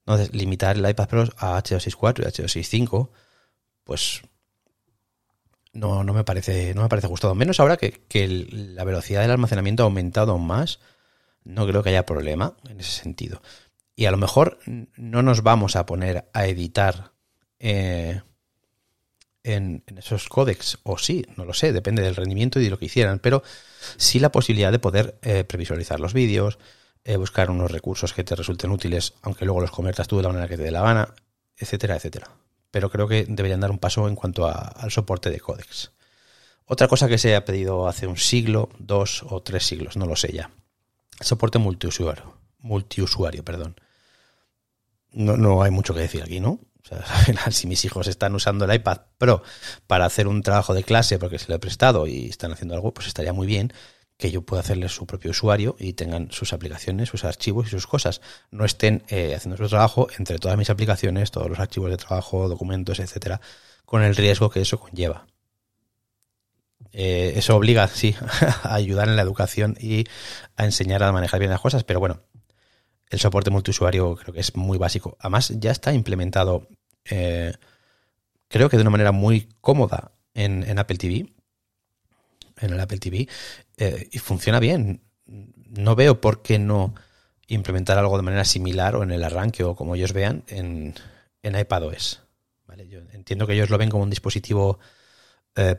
Entonces, 0.00 0.32
limitar 0.32 0.76
el 0.76 0.88
iPad 0.88 1.08
Pro 1.08 1.22
a 1.38 1.60
H264 1.60 2.20
y 2.20 2.42
H265, 2.42 3.10
pues 3.84 4.22
no, 5.72 6.04
no 6.04 6.14
me 6.14 6.24
parece, 6.24 6.74
no 6.74 6.82
me 6.82 6.88
parece 6.88 7.06
ajustado. 7.06 7.34
Menos 7.34 7.60
ahora 7.60 7.76
que, 7.76 7.92
que 8.08 8.28
la 8.28 8.84
velocidad 8.84 9.22
del 9.22 9.32
almacenamiento 9.32 9.82
ha 9.82 9.86
aumentado 9.86 10.32
aún 10.32 10.46
más. 10.46 10.80
No 11.44 11.66
creo 11.66 11.82
que 11.82 11.90
haya 11.90 12.06
problema 12.06 12.54
en 12.68 12.80
ese 12.80 12.92
sentido. 12.92 13.40
Y 13.96 14.06
a 14.06 14.10
lo 14.10 14.16
mejor 14.16 14.58
no 14.96 15.22
nos 15.22 15.42
vamos 15.42 15.76
a 15.76 15.86
poner 15.86 16.28
a 16.32 16.46
editar 16.46 17.12
eh, 17.58 18.22
en, 19.42 19.84
esos 19.96 20.28
códex, 20.28 20.78
o 20.82 20.98
sí, 20.98 21.26
no 21.36 21.44
lo 21.44 21.54
sé, 21.54 21.72
depende 21.72 22.02
del 22.02 22.16
rendimiento 22.16 22.60
y 22.60 22.64
de 22.64 22.70
lo 22.70 22.78
que 22.78 22.86
hicieran, 22.86 23.18
pero 23.18 23.42
sí 23.96 24.18
la 24.18 24.32
posibilidad 24.32 24.72
de 24.72 24.78
poder 24.78 25.18
eh, 25.22 25.44
previsualizar 25.44 26.00
los 26.00 26.14
vídeos, 26.14 26.58
eh, 27.04 27.16
buscar 27.16 27.50
unos 27.50 27.70
recursos 27.70 28.12
que 28.12 28.24
te 28.24 28.34
resulten 28.34 28.70
útiles, 28.70 29.14
aunque 29.22 29.44
luego 29.44 29.60
los 29.60 29.70
conviertas 29.70 30.08
tú 30.08 30.16
de 30.16 30.22
la 30.22 30.28
manera 30.28 30.48
que 30.48 30.56
te 30.56 30.64
dé 30.64 30.70
la 30.70 30.82
gana, 30.82 31.14
etcétera, 31.56 31.96
etcétera. 31.96 32.30
Pero 32.70 32.90
creo 32.90 33.08
que 33.08 33.26
deberían 33.28 33.60
dar 33.60 33.70
un 33.70 33.78
paso 33.78 34.06
en 34.08 34.14
cuanto 34.14 34.46
al 34.46 34.90
soporte 34.90 35.30
de 35.30 35.40
códex. 35.40 35.92
Otra 36.66 36.86
cosa 36.86 37.08
que 37.08 37.18
se 37.18 37.34
ha 37.34 37.44
pedido 37.44 37.88
hace 37.88 38.06
un 38.06 38.16
siglo, 38.16 38.68
dos 38.78 39.24
o 39.28 39.42
tres 39.42 39.66
siglos, 39.66 39.96
no 39.96 40.06
lo 40.06 40.14
sé 40.14 40.32
ya. 40.32 40.50
Soporte 41.20 41.58
multiusuario. 41.58 42.39
Multiusuario, 42.62 43.44
perdón 43.44 43.76
no, 45.12 45.36
no 45.36 45.62
hay 45.62 45.70
mucho 45.70 45.94
que 45.94 46.00
decir 46.00 46.22
aquí, 46.22 46.40
¿no? 46.40 46.60
O 46.82 46.88
sea, 46.88 47.50
si 47.50 47.66
mis 47.66 47.84
hijos 47.84 48.06
están 48.06 48.34
usando 48.34 48.64
el 48.64 48.74
iPad 48.74 48.98
Pro 49.18 49.42
para 49.86 50.06
hacer 50.06 50.28
un 50.28 50.42
trabajo 50.42 50.74
de 50.74 50.84
clase 50.84 51.18
porque 51.18 51.38
se 51.38 51.48
lo 51.48 51.54
he 51.56 51.58
prestado 51.58 52.06
y 52.06 52.26
están 52.26 52.52
haciendo 52.52 52.74
algo, 52.74 52.92
pues 52.94 53.06
estaría 53.06 53.32
muy 53.32 53.46
bien 53.46 53.72
que 54.16 54.30
yo 54.30 54.42
pueda 54.42 54.60
hacerles 54.60 54.92
su 54.92 55.06
propio 55.06 55.30
usuario 55.30 55.76
y 55.78 55.94
tengan 55.94 56.30
sus 56.30 56.52
aplicaciones, 56.52 57.08
sus 57.08 57.24
archivos 57.24 57.66
y 57.66 57.70
sus 57.70 57.86
cosas. 57.86 58.20
No 58.50 58.66
estén 58.66 59.02
eh, 59.08 59.34
haciendo 59.34 59.56
su 59.56 59.68
trabajo 59.68 60.08
entre 60.18 60.38
todas 60.38 60.58
mis 60.58 60.68
aplicaciones, 60.68 61.30
todos 61.30 61.48
los 61.48 61.58
archivos 61.58 61.90
de 61.90 61.96
trabajo, 61.96 62.46
documentos, 62.48 62.98
etcétera, 63.00 63.40
con 63.86 64.02
el 64.02 64.14
riesgo 64.14 64.50
que 64.50 64.60
eso 64.60 64.78
conlleva. 64.78 65.26
Eh, 66.92 67.32
eso 67.36 67.56
obliga, 67.56 67.88
sí, 67.88 68.14
a 68.62 68.74
ayudar 68.74 69.08
en 69.08 69.16
la 69.16 69.22
educación 69.22 69.76
y 69.80 70.04
a 70.56 70.64
enseñar 70.66 71.02
a 71.02 71.12
manejar 71.12 71.38
bien 71.40 71.50
las 71.50 71.60
cosas, 71.60 71.84
pero 71.84 71.98
bueno, 72.00 72.20
el 73.10 73.18
soporte 73.18 73.50
multiusuario 73.50 74.16
creo 74.16 74.32
que 74.32 74.40
es 74.40 74.56
muy 74.56 74.78
básico. 74.78 75.16
Además, 75.20 75.52
ya 75.58 75.70
está 75.70 75.92
implementado, 75.92 76.68
eh, 77.04 77.52
creo 78.48 78.68
que 78.68 78.76
de 78.76 78.82
una 78.82 78.90
manera 78.90 79.12
muy 79.12 79.48
cómoda 79.60 80.12
en, 80.32 80.78
Apple 80.78 80.96
TV, 80.96 81.32
en 82.58 82.72
el 82.72 82.80
Apple 82.80 82.98
TV, 82.98 83.28
eh, 83.76 84.08
y 84.12 84.18
funciona 84.18 84.60
bien. 84.60 85.02
No 85.26 85.96
veo 85.96 86.20
por 86.20 86.42
qué 86.42 86.58
no 86.58 86.94
implementar 87.48 87.98
algo 87.98 88.16
de 88.16 88.22
manera 88.22 88.44
similar 88.44 88.96
o 88.96 89.02
en 89.02 89.10
el 89.10 89.24
arranque 89.24 89.64
o 89.64 89.74
como 89.74 89.96
ellos 89.96 90.12
vean 90.12 90.44
en, 90.46 90.94
en 91.42 91.58
iPadOS. 91.58 92.22
¿Vale? 92.66 92.88
Yo 92.88 93.00
entiendo 93.12 93.46
que 93.46 93.54
ellos 93.54 93.70
lo 93.70 93.78
ven 93.78 93.90
como 93.90 94.04
un 94.04 94.10
dispositivo 94.10 94.78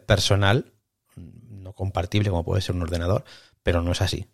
personal 0.06 0.72
no 1.16 1.74
compartible 1.74 2.30
como 2.30 2.44
puede 2.44 2.62
ser 2.62 2.76
un 2.76 2.82
ordenador, 2.82 3.24
pero 3.64 3.82
no 3.82 3.92
es 3.92 4.02
así. 4.02 4.28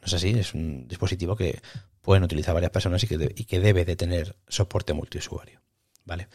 No 0.00 0.06
es 0.06 0.14
así, 0.14 0.30
es 0.30 0.54
un 0.54 0.88
dispositivo 0.88 1.36
que 1.36 1.60
pueden 2.02 2.24
utilizar 2.24 2.52
varias 2.52 2.72
personas 2.72 3.02
y 3.04 3.06
que, 3.06 3.32
y 3.34 3.44
que 3.44 3.60
debe 3.60 3.84
de 3.84 3.96
tener 3.96 4.36
soporte 4.48 4.92
multiusuario. 4.92 5.60
¿Vale? 6.04 6.28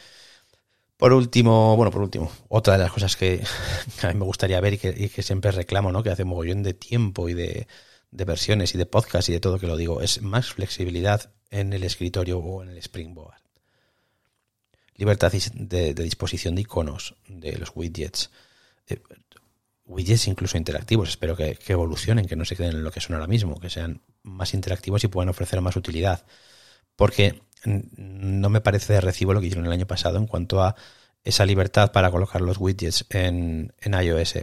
Por 0.98 1.14
último, 1.14 1.76
bueno, 1.76 1.92
por 1.92 2.02
último, 2.02 2.32
otra 2.48 2.74
de 2.74 2.80
las 2.80 2.92
cosas 2.92 3.16
que, 3.16 3.44
a 4.02 4.08
mí 4.08 4.14
me 4.16 4.26
gustaría 4.26 4.60
ver 4.60 4.74
y 4.74 5.10
que, 5.10 5.22
siempre 5.22 5.52
reclamo, 5.52 5.92
¿no? 5.92 6.02
Que 6.02 6.10
hace 6.10 6.26
mogollón 6.26 6.64
de 6.64 6.74
tiempo 6.74 7.30
y 7.30 7.36
de, 7.36 7.68
versiones 8.12 8.74
y 8.74 8.80
de 8.80 8.88
podcast 8.88 9.30
y 9.30 9.34
de 9.34 9.40
todo 9.40 9.60
que 9.60 9.68
lo 9.68 9.78
digo, 9.78 10.02
es 10.02 10.24
más 10.24 10.52
flexibilidad 10.54 11.32
en 11.52 11.72
el 11.74 11.84
escritorio 11.84 12.40
o 12.40 12.64
en 12.64 12.70
el 12.70 12.78
Springboard. 12.80 13.42
Libertad 14.96 15.32
de, 15.32 15.94
de 15.94 16.04
disposición 16.04 16.56
de 16.56 16.62
iconos 16.62 17.16
de 17.28 17.56
los 17.58 17.72
widgets. 17.76 18.32
Eh, 18.88 19.00
widgets 19.88 20.28
incluso 20.28 20.58
interactivos. 20.58 21.10
Espero 21.10 21.36
que, 21.36 21.58
evolucionen, 21.68 22.28
que 22.28 22.36
no 22.36 22.46
se 22.46 22.56
queden 22.56 22.76
en 22.76 22.84
lo 22.84 22.92
que 22.92 23.02
son 23.02 23.16
ahora 23.16 23.28
mismo, 23.28 23.60
que 23.60 23.70
sean 23.70 24.02
más 24.24 24.54
interactivos 24.54 25.04
y 25.04 25.08
puedan 25.08 25.30
ofrecer 25.30 25.62
más 25.62 25.76
utilidad. 25.76 26.26
Porque 26.96 27.42
no 27.66 28.50
me 28.50 28.62
parece 28.62 28.94
de 28.94 29.02
recibo 29.02 29.34
lo 29.34 29.42
que 29.42 29.48
hicieron 29.48 29.66
el 29.66 29.72
año 29.72 29.88
pasado 29.88 30.18
en 30.18 30.28
cuanto 30.28 30.62
a 30.62 30.76
esa 31.24 31.46
libertad 31.46 31.92
para 31.92 32.12
colocar 32.12 32.42
los 32.42 32.58
widgets 32.58 33.06
en, 33.10 33.74
en 33.80 33.94
iOS 33.94 34.36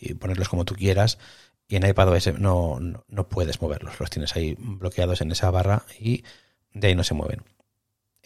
y 0.00 0.14
ponerlos 0.14 0.48
como 0.48 0.64
tú 0.64 0.74
quieras. 0.74 1.18
Y 1.68 1.76
en 1.76 1.86
iPadOS 1.86 2.38
no, 2.38 2.80
no, 2.80 3.04
no 3.06 3.28
puedes 3.28 3.62
moverlos, 3.62 4.00
los 4.00 4.10
tienes 4.10 4.34
ahí 4.34 4.56
bloqueados 4.58 5.20
en 5.20 5.30
esa 5.30 5.50
barra 5.52 5.84
y 6.00 6.24
de 6.72 6.88
ahí 6.88 6.94
no 6.96 7.04
se 7.04 7.14
mueven. 7.14 7.44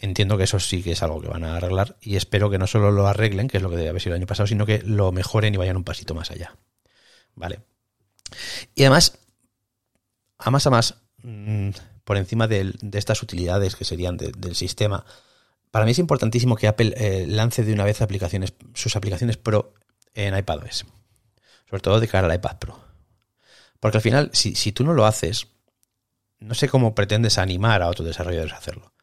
Entiendo 0.05 0.37
que 0.37 0.43
eso 0.43 0.59
sí 0.59 0.83
que 0.83 0.91
es 0.91 1.01
algo 1.01 1.19
que 1.19 1.27
van 1.27 1.43
a 1.43 1.55
arreglar 1.55 1.97
y 1.99 2.15
espero 2.15 2.51
que 2.51 2.59
no 2.59 2.67
solo 2.67 2.91
lo 2.91 3.07
arreglen, 3.07 3.47
que 3.47 3.57
es 3.57 3.63
lo 3.63 3.71
que 3.71 3.75
debe 3.77 3.89
haber 3.89 3.99
sido 3.99 4.13
el 4.13 4.21
año 4.21 4.27
pasado, 4.27 4.45
sino 4.45 4.63
que 4.63 4.83
lo 4.83 5.11
mejoren 5.11 5.51
y 5.51 5.57
vayan 5.57 5.77
un 5.77 5.83
pasito 5.83 6.13
más 6.13 6.29
allá. 6.29 6.55
¿Vale? 7.33 7.61
Y 8.75 8.83
además, 8.83 9.17
a 10.37 10.51
más 10.51 10.67
a 10.67 10.69
más, 10.69 10.95
mm, 11.23 11.69
por 12.03 12.17
encima 12.17 12.47
de, 12.47 12.71
estas 12.93 13.23
utilidades 13.23 13.75
que 13.75 13.83
serían 13.83 14.15
del 14.15 14.55
sistema, 14.55 15.03
para 15.71 15.85
mí 15.85 15.91
es 15.91 15.99
importantísimo 15.99 16.55
que 16.55 16.67
Apple 16.67 16.93
eh, 16.97 17.25
lance 17.25 17.63
de 17.63 17.73
una 17.73 17.83
vez 17.83 18.03
aplicaciones, 18.03 18.53
sus 18.75 18.95
aplicaciones 18.95 19.37
Pro 19.37 19.73
en 20.13 20.37
iPadOS. 20.37 20.85
Sobre 21.67 21.81
todo 21.81 21.99
de 21.99 22.07
cara 22.07 22.27
al 22.27 22.35
iPad 22.35 22.59
Pro. 22.59 22.79
Porque 23.79 23.97
al 23.97 24.03
final, 24.03 24.29
si, 24.33 24.53
si 24.53 24.71
tú 24.71 24.83
no 24.83 24.93
lo 24.93 25.07
haces, 25.07 25.47
no 26.37 26.53
sé 26.53 26.69
cómo 26.69 26.93
pretendes 26.93 27.39
animar 27.39 27.81
a 27.81 27.89
otros 27.89 28.05
desarrolladores 28.05 28.53
a 28.53 28.57
hacerlo. 28.57 28.94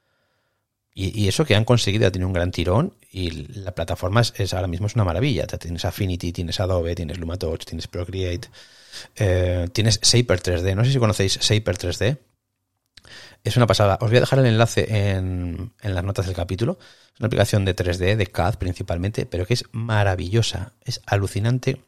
Y, 0.95 1.27
eso 1.27 1.47
que 1.47 1.57
han 1.57 1.65
conseguido 1.65 2.13
tiene 2.13 2.27
un 2.27 2.35
gran 2.35 2.51
tirón 2.51 2.95
y 3.11 3.31
la 3.31 3.75
plataforma 3.75 4.21
es, 4.21 4.55
ahora 4.55 4.67
mismo 4.67 4.87
es 4.87 4.95
una 4.95 5.05
maravilla. 5.05 5.47
Tienes 5.47 5.87
Affinity, 5.87 6.33
tienes 6.33 6.61
Adobe, 6.61 6.95
tienes 6.95 7.19
Lumatouch, 7.19 7.65
tienes 7.65 7.89
Procreate, 7.89 8.49
eh, 9.17 9.69
tienes 9.73 10.01
Saper 10.03 10.43
3D. 10.43 10.75
No 10.75 10.85
sé 10.85 10.93
si 10.93 10.99
conocéis 10.99 11.39
Saper 11.41 11.79
3D. 11.79 12.19
Es 13.43 13.57
una 13.57 13.67
pasada. 13.67 13.99
Os 14.03 14.11
voy 14.11 14.19
a 14.19 14.21
dejar 14.21 14.39
el 14.41 14.47
enlace 14.47 14.87
en, 15.15 15.73
las 15.83 16.05
notas 16.05 16.27
del 16.27 16.35
capítulo. 16.35 16.79
Es 17.15 17.21
una 17.21 17.29
aplicación 17.29 17.65
de 17.65 17.75
3D, 17.75 18.17
de 18.17 18.27
CAD 18.27 18.57
principalmente, 18.57 19.25
pero 19.25 19.47
que 19.47 19.55
es 19.55 19.65
maravillosa. 19.73 20.73
Es 20.85 21.01
alucinante 21.07 21.81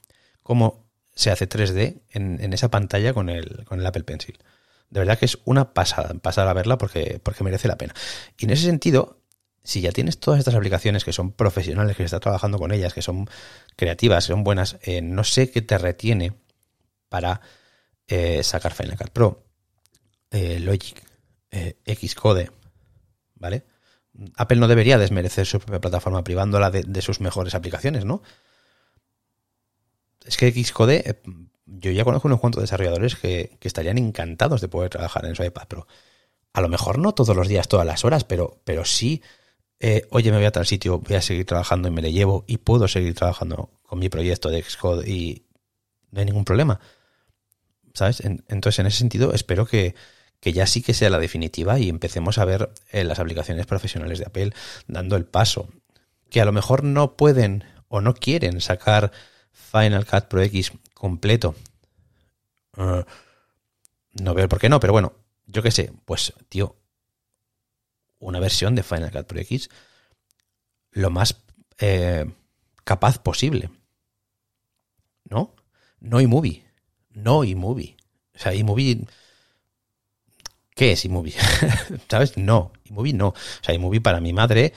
cómo 0.42 0.82
se 1.14 1.30
hace 1.30 1.46
3D 1.46 2.00
en, 2.10 2.42
en 2.42 2.52
esa 2.54 2.70
pantalla 2.70 3.12
con 3.12 3.28
el, 3.28 3.64
con 3.66 3.80
el 3.80 3.86
Apple 3.86 4.04
Pencil. 4.04 4.38
De 4.94 5.00
verdad 5.00 5.18
que 5.18 5.24
es 5.24 5.38
una 5.44 5.74
pasada 5.74 6.14
pasar 6.22 6.46
a 6.46 6.52
verla 6.52 6.78
porque, 6.78 7.20
porque 7.20 7.42
merece 7.42 7.66
la 7.66 7.76
pena. 7.76 7.92
Y 8.38 8.44
en 8.44 8.52
ese 8.52 8.66
sentido, 8.66 9.18
si 9.64 9.80
ya 9.80 9.90
tienes 9.90 10.20
todas 10.20 10.38
estas 10.38 10.54
aplicaciones 10.54 11.02
que 11.02 11.12
son 11.12 11.32
profesionales, 11.32 11.96
que 11.96 12.04
estás 12.04 12.20
trabajando 12.20 12.60
con 12.60 12.70
ellas, 12.70 12.94
que 12.94 13.02
son 13.02 13.28
creativas, 13.74 14.24
que 14.24 14.34
son 14.34 14.44
buenas, 14.44 14.78
eh, 14.82 15.02
no 15.02 15.24
sé 15.24 15.50
qué 15.50 15.62
te 15.62 15.78
retiene 15.78 16.34
para 17.08 17.40
eh, 18.06 18.44
sacar 18.44 18.72
Final 18.72 18.96
Cut 18.96 19.10
Pro, 19.10 19.44
eh, 20.30 20.60
Logic, 20.60 21.02
Xcode, 21.84 22.52
¿vale? 23.34 23.64
Apple 24.36 24.58
no 24.58 24.68
debería 24.68 24.96
desmerecer 24.96 25.44
su 25.44 25.58
propia 25.58 25.80
plataforma 25.80 26.22
privándola 26.22 26.70
de 26.70 27.02
sus 27.02 27.20
mejores 27.20 27.56
aplicaciones, 27.56 28.04
¿no? 28.04 28.22
Es 30.24 30.36
que 30.36 30.52
Xcode 30.52 31.20
yo 31.66 31.90
ya 31.90 32.04
conozco 32.04 32.28
unos 32.28 32.40
cuantos 32.40 32.62
desarrolladores 32.62 33.16
que, 33.16 33.58
estarían 33.62 33.98
encantados 33.98 34.60
de 34.60 34.68
poder 34.68 34.90
trabajar 34.90 35.24
en 35.24 35.34
su 35.34 35.44
iPad 35.44 35.66
Pro. 35.66 35.86
A 36.52 36.60
lo 36.60 36.68
mejor 36.68 36.98
no 36.98 37.14
todos 37.14 37.34
los 37.34 37.48
días, 37.48 37.68
todas 37.68 37.86
las 37.86 38.04
horas, 38.04 38.24
pero, 38.24 38.60
pero 38.64 38.84
sí, 38.84 39.22
eh, 39.80 40.06
oye, 40.10 40.30
me 40.30 40.36
voy 40.36 40.46
a 40.46 40.52
tal 40.52 40.66
sitio, 40.66 41.00
voy 41.00 41.16
a 41.16 41.22
seguir 41.22 41.46
trabajando 41.46 41.88
y 41.88 41.90
me 41.90 42.02
le 42.02 42.12
llevo 42.12 42.44
y 42.46 42.58
puedo 42.58 42.86
seguir 42.86 43.14
trabajando 43.14 43.70
con 43.82 43.98
mi 43.98 44.08
proyecto 44.08 44.50
de 44.50 44.62
Xcode 44.62 45.08
y 45.10 45.46
no 46.10 46.20
hay 46.20 46.26
ningún 46.26 46.44
problema. 46.44 46.80
¿Sabes? 47.92 48.22
entonces, 48.24 48.80
en 48.80 48.86
ese 48.86 48.98
sentido, 48.98 49.32
espero 49.34 49.66
que, 49.66 49.94
que, 50.40 50.52
ya 50.52 50.66
sí 50.66 50.82
que 50.82 50.94
sea 50.94 51.10
la 51.10 51.20
definitiva 51.20 51.78
y 51.78 51.88
empecemos 51.88 52.38
a 52.38 52.44
ver 52.44 52.70
eh, 52.90 53.04
las 53.04 53.20
aplicaciones 53.20 53.66
profesionales 53.66 54.18
de 54.18 54.26
Apple 54.26 54.52
dando 54.88 55.16
el 55.16 55.26
paso. 55.26 55.68
Que 56.28 56.40
a 56.40 56.44
lo 56.44 56.50
mejor 56.50 56.82
no 56.82 57.16
pueden 57.16 57.64
o 57.86 58.00
no 58.00 58.14
quieren 58.14 58.60
sacar 58.60 59.12
Final 59.52 60.06
Cut 60.06 60.24
Pro 60.24 60.42
X 60.42 60.72
completo. 61.04 61.54
Eh, 62.78 63.04
no 64.12 64.32
veo 64.32 64.48
por 64.48 64.58
qué 64.58 64.70
no, 64.70 64.80
pero 64.80 64.94
bueno, 64.94 65.12
yo 65.46 65.62
qué 65.62 65.70
sé, 65.70 65.92
pues, 66.06 66.32
tío, 66.48 66.76
una 68.20 68.40
versión 68.40 68.74
de 68.74 68.82
Final 68.82 69.10
Cut 69.10 69.26
Pro 69.26 69.38
X 69.38 69.68
lo 70.92 71.10
más 71.10 71.44
eh, 71.76 72.24
capaz 72.84 73.18
posible. 73.18 73.68
¿No? 75.28 75.54
No 76.00 76.22
iMovie. 76.22 76.64
No 77.10 77.44
iMovie. 77.44 77.98
O 78.34 78.38
sea, 78.38 78.54
iMovie. 78.54 79.06
¿Qué 80.74 80.92
es 80.92 81.04
iMovie? 81.04 81.34
¿Sabes? 82.08 82.38
No. 82.38 82.72
iMovie 82.84 83.12
no. 83.12 83.28
O 83.28 83.34
sea, 83.60 83.74
iMovie 83.74 84.00
para 84.00 84.20
mi 84.20 84.32
madre 84.32 84.72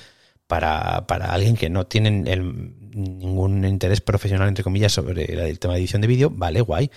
para, 0.48 1.06
para 1.08 1.34
alguien 1.34 1.56
que 1.56 1.70
no 1.70 1.86
tiene 1.86 2.10
ningún 2.12 3.66
interés 3.66 4.02
profesional, 4.02 4.48
entre 4.48 4.64
comillas, 4.64 4.94
sobre 4.94 5.50
el 5.50 5.60
tema 5.60 5.74
de 5.74 5.82
edición 5.82 6.02
de 6.02 6.08
vídeo, 6.08 6.30
vale, 6.30 6.62
guay. 6.62 6.90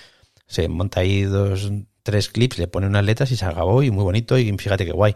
Se 0.47 0.69
monta 0.69 1.01
ahí 1.01 1.23
dos, 1.23 1.71
tres 2.03 2.29
clips, 2.29 2.59
le 2.59 2.69
pone 2.69 2.87
unas 2.87 3.05
letras 3.05 3.31
y 3.33 3.37
se 3.37 3.45
acabó 3.45 3.83
y 3.83 3.91
muy 3.91 4.05
bonito 4.05 4.39
y 4.39 4.57
fíjate 4.57 4.87
qué 4.87 4.93
guay. 4.93 5.15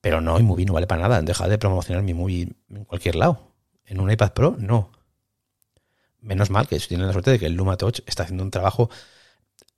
Pero 0.00 0.20
no, 0.20 0.38
y 0.38 0.42
movie 0.42 0.66
no 0.66 0.72
vale 0.72 0.86
para 0.86 1.02
nada. 1.02 1.22
Deja 1.22 1.48
de 1.48 1.58
promocionar 1.58 2.02
mi 2.02 2.14
movie 2.14 2.48
en 2.70 2.84
cualquier 2.84 3.14
lado. 3.14 3.54
En 3.84 4.00
un 4.00 4.10
iPad 4.10 4.32
Pro, 4.32 4.56
no. 4.58 4.90
Menos 6.20 6.50
mal 6.50 6.66
que 6.68 6.78
tienen 6.80 7.06
la 7.06 7.12
suerte 7.12 7.30
de 7.32 7.38
que 7.38 7.46
el 7.46 7.54
Luma 7.54 7.76
Touch 7.76 8.00
está 8.06 8.24
haciendo 8.24 8.44
un 8.44 8.50
trabajo 8.50 8.90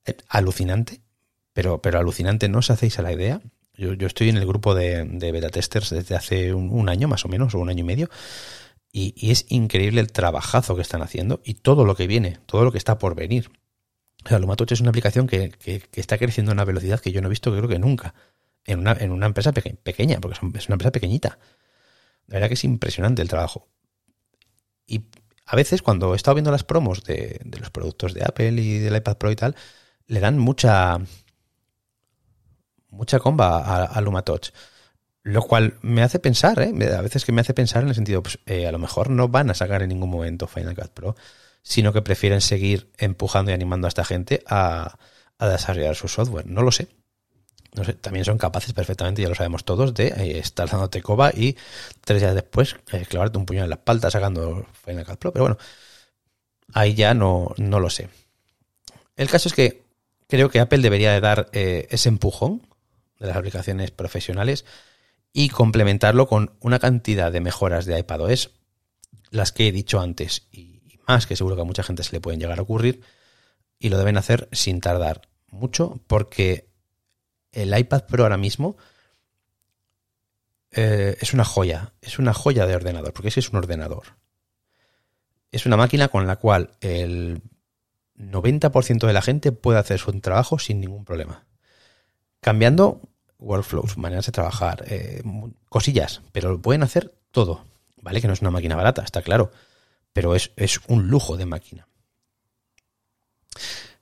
eh, 0.07 0.17
alucinante, 0.29 1.01
pero, 1.53 1.81
pero 1.81 1.99
alucinante, 1.99 2.49
no 2.49 2.59
os 2.59 2.71
hacéis 2.71 2.99
a 2.99 3.03
la 3.03 3.13
idea 3.13 3.41
yo, 3.77 4.07
estoy 4.07 4.29
en 4.29 4.37
el 4.37 4.47
grupo 4.47 4.75
de, 4.75 5.05
beta 5.05 5.49
testers 5.49 5.91
desde 5.91 6.15
hace 6.15 6.55
un, 6.55 6.89
año 6.89 7.09
más 7.09 7.25
o 7.25 7.29
menos, 7.29 7.55
o 7.55 7.59
un 7.59 7.69
año 7.69 7.81
y 7.81 7.87
medio, 7.87 8.09
y, 8.93 9.31
es 9.31 9.47
increíble 9.49 10.01
el 10.01 10.13
trabajazo 10.13 10.77
que 10.77 10.83
están 10.83 11.03
haciendo 11.03 11.41
y 11.45 11.55
todo 11.55 11.85
lo 11.85 11.97
que 11.97 12.07
viene, 12.07 12.39
todo 12.47 12.65
lo 12.65 12.73
que 12.73 12.79
está 12.79 12.99
por 12.99 13.15
venir. 13.15 13.51
O 14.25 14.29
sea, 14.29 14.39
Lumatouch 14.39 14.73
es 14.73 14.81
una 14.81 14.91
aplicación 14.91 15.27
que, 15.27 15.53
está 15.95 16.19
creciendo 16.19 16.53
a 16.53 16.55
una 16.55 16.65
velocidad 16.65 17.01
que 17.01 17.13
yo 17.13 17.21
no 17.21 17.29
he 17.29 17.31
visto 17.31 17.51
creo 17.51 17.69
que 17.69 17.79
nunca 17.79 18.15
en 18.65 18.79
una, 18.79 18.93
en 18.93 19.11
una 19.11 19.27
empresa 19.27 19.53
pequeña, 19.53 20.21
porque 20.21 20.39
es 20.59 20.69
una 20.69 20.75
empresa 20.75 20.93
pequeñita. 20.93 21.39
La 22.27 22.35
verdad 22.35 22.49
que 22.49 22.55
es 22.55 22.65
impresionante 22.65 23.21
el 23.21 23.29
trabajo. 23.29 23.69
Y 24.87 25.03
a 25.45 25.57
veces 25.57 25.83
cuando 25.83 26.15
he 26.15 26.17
estado 26.17 26.37
viendo 26.37 26.51
las 26.51 26.65
promos 26.65 27.05
de, 27.05 27.41
de 27.45 27.59
los 27.59 27.71
productos 27.71 28.15
de 28.15 28.23
Apple 28.25 28.53
y 28.53 28.79
del 28.79 28.97
iPad 28.97 29.19
Pro 29.19 29.31
y 29.31 29.37
tal, 29.37 29.57
le 30.07 30.21
dan 30.21 30.39
mucha 30.39 31.01
mucha 32.95 33.19
comba 33.19 33.59
a, 33.59 33.85
a. 33.85 34.01
Lo 35.25 35.41
cual 35.41 35.79
me 35.81 36.03
hace 36.03 36.19
pensar, 36.19 36.61
¿eh? 36.61 36.73
a 36.95 37.01
veces 37.01 37.25
que 37.25 37.33
me 37.33 37.41
hace 37.41 37.55
pensar 37.55 37.83
en 37.83 37.89
el 37.89 37.95
sentido, 37.95 38.23
pues 38.23 38.39
eh, 38.45 38.67
a 38.67 38.73
lo 38.73 38.79
mejor 38.79 39.09
no 39.09 39.29
van 39.29 39.49
a 39.49 39.55
sacar 39.55 39.83
en 39.83 39.89
ningún 39.89 40.11
momento 40.11 40.47
Final 40.47 40.77
Cut 40.77 40.91
Pro, 40.91 41.17
sino 41.63 41.95
que 41.95 42.03
prefieren 42.03 42.43
seguir 42.43 42.91
empujando 42.99 43.51
y 43.51 43.55
animando 43.55 43.87
a 43.87 43.89
esta 43.89 44.05
gente 44.05 44.43
a, 44.47 44.99
desarrollar 45.41 45.95
su 45.95 46.09
software. 46.09 46.47
No 46.47 46.63
lo 46.63 46.73
sé. 46.73 46.89
También 48.01 48.25
son 48.25 48.39
capaces 48.39 48.73
perfectamente, 48.73 49.23
ya 49.23 49.29
lo 49.29 49.35
sabemos 49.35 49.65
todos, 49.65 49.95
de 49.95 50.09
eh, 50.09 50.39
estar 50.39 50.71
dándote 50.71 51.03
coba 51.03 51.31
y 51.35 51.57
tres 52.03 52.21
días 52.21 52.35
después 52.35 52.77
clavarte 53.09 53.37
un 53.37 53.47
puño 53.47 53.65
en 53.65 53.71
la 53.71 53.77
espalda 53.77 54.11
sacando 54.11 54.67
Final 54.85 55.07
Cut 55.07 55.19
Pro. 55.19 55.33
Pero 55.33 55.45
bueno, 55.45 55.59
ahí 56.75 56.95
ya 56.95 57.15
no, 57.15 57.55
no 57.57 57.81
lo 57.81 57.89
sé. 57.89 58.11
El 59.17 59.29
caso 59.29 59.49
es 59.49 59.55
que 59.55 59.83
creo 60.29 60.51
que 60.51 60.61
Apple 60.61 60.83
debería 60.83 61.13
de 61.13 61.21
dar 61.21 61.49
ese 61.53 62.11
empujón 62.11 62.63
de 63.25 63.29
las 63.29 63.39
aplicaciones 63.39 63.91
profesionales 63.91 64.65
y 65.33 65.49
complementarlo 65.49 66.29
con 66.29 66.57
una 66.61 66.79
cantidad 66.79 67.33
de 67.33 67.41
mejoras 67.41 67.87
de 67.87 67.99
iPadOS, 67.99 68.51
las 69.31 69.53
que 69.53 69.69
he 69.69 69.73
dicho 69.73 70.01
antes 70.01 70.47
y 70.53 70.75
más, 71.07 71.27
que 71.27 71.37
seguro 71.37 71.57
que 71.57 71.63
a 71.63 71.67
mucha 71.67 71.83
gente 71.83 72.03
se 72.03 72.13
le 72.13 72.21
pueden 72.21 72.41
llegar 72.41 72.59
a 72.59 72.63
ocurrir, 72.63 73.03
y 73.79 73.89
lo 73.89 73.99
deben 73.99 74.17
hacer 74.17 74.49
sin 74.53 74.81
tardar 74.81 75.29
mucho, 75.49 76.01
porque 76.07 76.69
el 77.53 77.77
iPad 77.77 78.07
Pro 78.07 78.25
ahora 78.25 78.37
mismo 78.37 78.77
eh, 80.71 81.17
es 81.21 81.35
una 81.35 81.45
joya, 81.45 81.93
es 82.01 82.19
una 82.19 82.33
joya 82.33 82.67
de 82.67 82.75
ordenador, 82.75 83.13
porque 83.13 83.29
ese 83.29 83.41
es 83.41 83.51
un 83.51 83.57
ordenador. 83.57 84.17
Es 85.53 85.67
una 85.67 85.77
máquina 85.77 86.09
con 86.09 86.27
la 86.27 86.37
cual 86.37 86.71
el 86.81 87.43
90% 88.17 89.07
de 89.07 89.13
la 89.13 89.23
gente 89.23 89.53
puede 89.53 89.79
hacer 89.79 89.99
su 90.01 90.13
trabajo 90.21 90.59
sin 90.59 90.81
ningún 90.81 91.05
problema. 91.05 91.47
Cambiando 92.41 93.01
workflows, 93.45 93.97
maneras 93.97 94.27
de 94.27 94.33
trabajar, 94.33 94.85
eh, 94.89 95.23
cosillas, 95.69 96.23
pero 96.33 96.51
lo 96.51 96.61
pueden 96.61 96.83
hacer 96.83 97.15
todo. 97.31 97.65
¿Vale? 98.03 98.21
Que 98.21 98.27
no 98.27 98.35
es 98.35 98.43
una 98.43 98.51
máquina 98.51 98.77
barata, 98.77 99.03
está 99.03 99.23
claro, 99.23 99.51
pero 100.13 100.35
es, 100.35 100.51
un 100.89 101.09
lujo 101.09 101.37
de 101.37 101.47
máquina. 101.47 101.89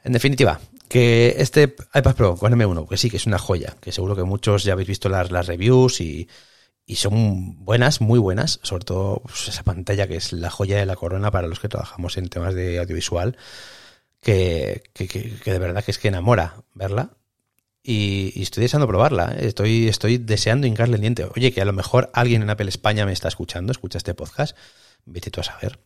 En 0.02 0.12
definitiva, 0.12 0.60
que 0.88 1.36
este 1.38 1.74
iPad 1.94 2.16
Pro 2.16 2.36
con 2.36 2.52
M1, 2.52 2.88
que 2.88 2.96
sí, 2.96 3.10
que 3.10 3.18
es 3.18 3.26
una 3.26 3.38
joya, 3.38 3.76
que 3.80 3.92
seguro 3.92 4.16
que 4.16 4.24
muchos 4.24 4.64
ya 4.64 4.72
habéis 4.72 4.88
visto 4.88 5.08
las, 5.08 5.30
las 5.30 5.46
reviews 5.46 6.00
y, 6.00 6.28
son 6.94 7.64
buenas, 7.64 8.02
muy 8.02 8.18
buenas, 8.18 8.60
sobre 8.62 8.84
todo 8.84 9.22
pues, 9.22 9.48
esa 9.48 9.62
pantalla 9.62 10.06
que 10.06 10.16
es 10.16 10.32
la 10.32 10.50
joya 10.50 10.76
de 10.76 10.84
la 10.84 10.96
corona 10.96 11.30
para 11.30 11.46
los 11.46 11.60
que 11.60 11.68
trabajamos 11.68 12.18
en 12.18 12.28
temas 12.28 12.54
de 12.54 12.80
audiovisual, 12.80 13.36
que, 14.20 14.82
que 14.92 15.40
de 15.44 15.58
verdad 15.58 15.82
que 15.82 15.92
es 15.92 15.98
que 15.98 16.08
enamora 16.08 16.56
verla 16.74 17.16
y, 17.82 18.40
estoy 18.40 18.62
deseando 18.62 18.86
probarla. 18.86 19.34
¿eh? 19.38 19.46
Estoy, 19.46 19.88
estoy 19.88 20.18
deseando 20.18 20.66
hincarle 20.66 20.96
el 20.96 21.00
diente. 21.00 21.26
Oye, 21.36 21.52
que 21.52 21.60
a 21.60 21.64
lo 21.64 21.72
mejor 21.72 22.10
alguien 22.14 22.42
en 22.42 22.50
Apple 22.50 22.68
España 22.68 23.06
me 23.06 23.12
está 23.12 23.28
escuchando, 23.28 23.72
escucha 23.72 23.98
este 23.98 24.14
podcast, 24.14 24.56
vete 25.04 25.30
tú 25.30 25.40
a 25.40 25.44
saber. 25.44 25.80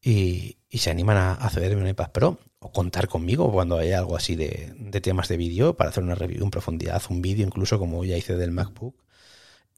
Y, 0.00 0.58
se 0.72 0.90
animan 0.90 1.16
a, 1.16 1.32
a 1.32 1.48
cederme 1.48 1.80
un 1.80 1.88
iPad 1.88 2.10
Pro 2.10 2.38
o 2.58 2.70
contar 2.70 3.08
conmigo 3.08 3.50
cuando 3.50 3.78
haya 3.78 3.98
algo 3.98 4.16
así 4.16 4.36
de, 4.36 4.74
temas 5.00 5.28
de 5.28 5.38
vídeo 5.38 5.74
para 5.74 5.90
hacer 5.90 6.02
una 6.02 6.14
review 6.14 6.44
en 6.44 6.50
profundidad, 6.50 7.02
un 7.08 7.22
vídeo 7.22 7.46
incluso 7.46 7.78
como 7.78 8.04
ya 8.04 8.16
hice 8.16 8.36
del 8.36 8.50
MacBook. 8.50 8.94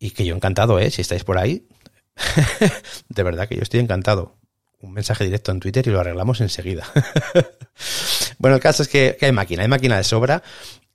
Y 0.01 0.11
que 0.11 0.25
yo 0.25 0.35
encantado, 0.35 0.79
¿eh? 0.79 0.91
Si 0.91 1.03
estáis 1.03 1.25
por 1.25 1.39
ahí, 1.39 1.67
de 3.09 3.23
verdad 3.23 3.49
que 3.49 3.57
yo 3.57 3.63
estoy 3.63 3.81
encantado. 3.81 4.37
Un 4.81 4.93
mensaje 4.93 5.25
directo 5.25 5.51
en 5.51 5.59
Twitter 5.59 5.87
y 5.87 5.91
lo 5.91 6.01
arreglamos 6.01 6.41
enseguida. 6.41 6.87
bueno, 8.39 8.57
el 8.57 8.63
caso 8.63 8.85
es 8.85 8.89
que 8.89 9.19
hay 9.21 9.33
máquina, 9.33 9.63
hay 9.63 9.69
máquina 9.69 9.97
de 9.97 10.05
sobra 10.05 10.43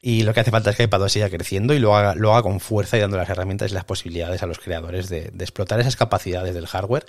y 0.06 0.24
lo 0.24 0.34
que 0.34 0.42
hace 0.42 0.52
falta 0.52 0.72
es 0.72 0.76
que 0.76 0.84
iPadOS 0.84 1.14
siga 1.14 1.30
creciendo 1.30 1.74
y 1.74 1.80
lo 1.80 1.96
haga, 1.96 2.14
lo 2.14 2.34
haga 2.34 2.44
con 2.44 2.60
fuerza 2.60 2.98
y 2.98 3.00
dando 3.00 3.16
las 3.16 3.30
herramientas 3.30 3.72
y 3.72 3.74
las 3.74 3.86
posibilidades 3.86 4.44
a 4.44 4.48
los 4.48 4.60
creadores 4.60 5.08
de, 5.08 5.32
explotar 5.40 5.80
esas 5.80 5.96
capacidades 5.96 6.54
del 6.54 6.68
hardware 6.68 7.06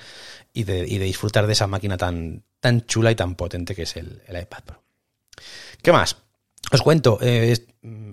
y 0.53 0.63
de, 0.63 0.85
disfrutar 0.85 1.49
de 1.49 1.55
esa 1.55 1.67
máquina 1.67 1.97
tan, 1.97 2.45
tan 2.61 2.87
chula 2.87 3.11
y 3.11 3.17
tan 3.17 3.35
potente 3.35 3.75
que 3.75 3.83
es 3.83 3.97
el, 3.97 4.23
iPad 4.29 4.63
Pro. 4.65 4.85
¿Qué 5.83 5.91
más? 5.91 6.19
Os 6.71 6.83
cuento, 6.83 7.19
eh, 7.21 7.67
mm, 7.83 8.13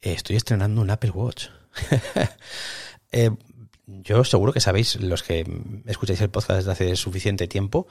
estoy 0.00 0.36
estrenando 0.36 0.80
un 0.80 0.90
Apple 0.90 1.10
Watch. 1.10 1.48
Eh, 3.10 3.30
yo 3.86 4.22
seguro 4.22 4.52
que 4.52 4.60
sabéis, 4.60 5.00
los 5.00 5.22
que 5.22 5.46
escucháis 5.86 6.20
el 6.20 6.28
podcast 6.28 6.58
desde 6.58 6.72
hace 6.72 6.94
suficiente 6.94 7.48
tiempo, 7.48 7.86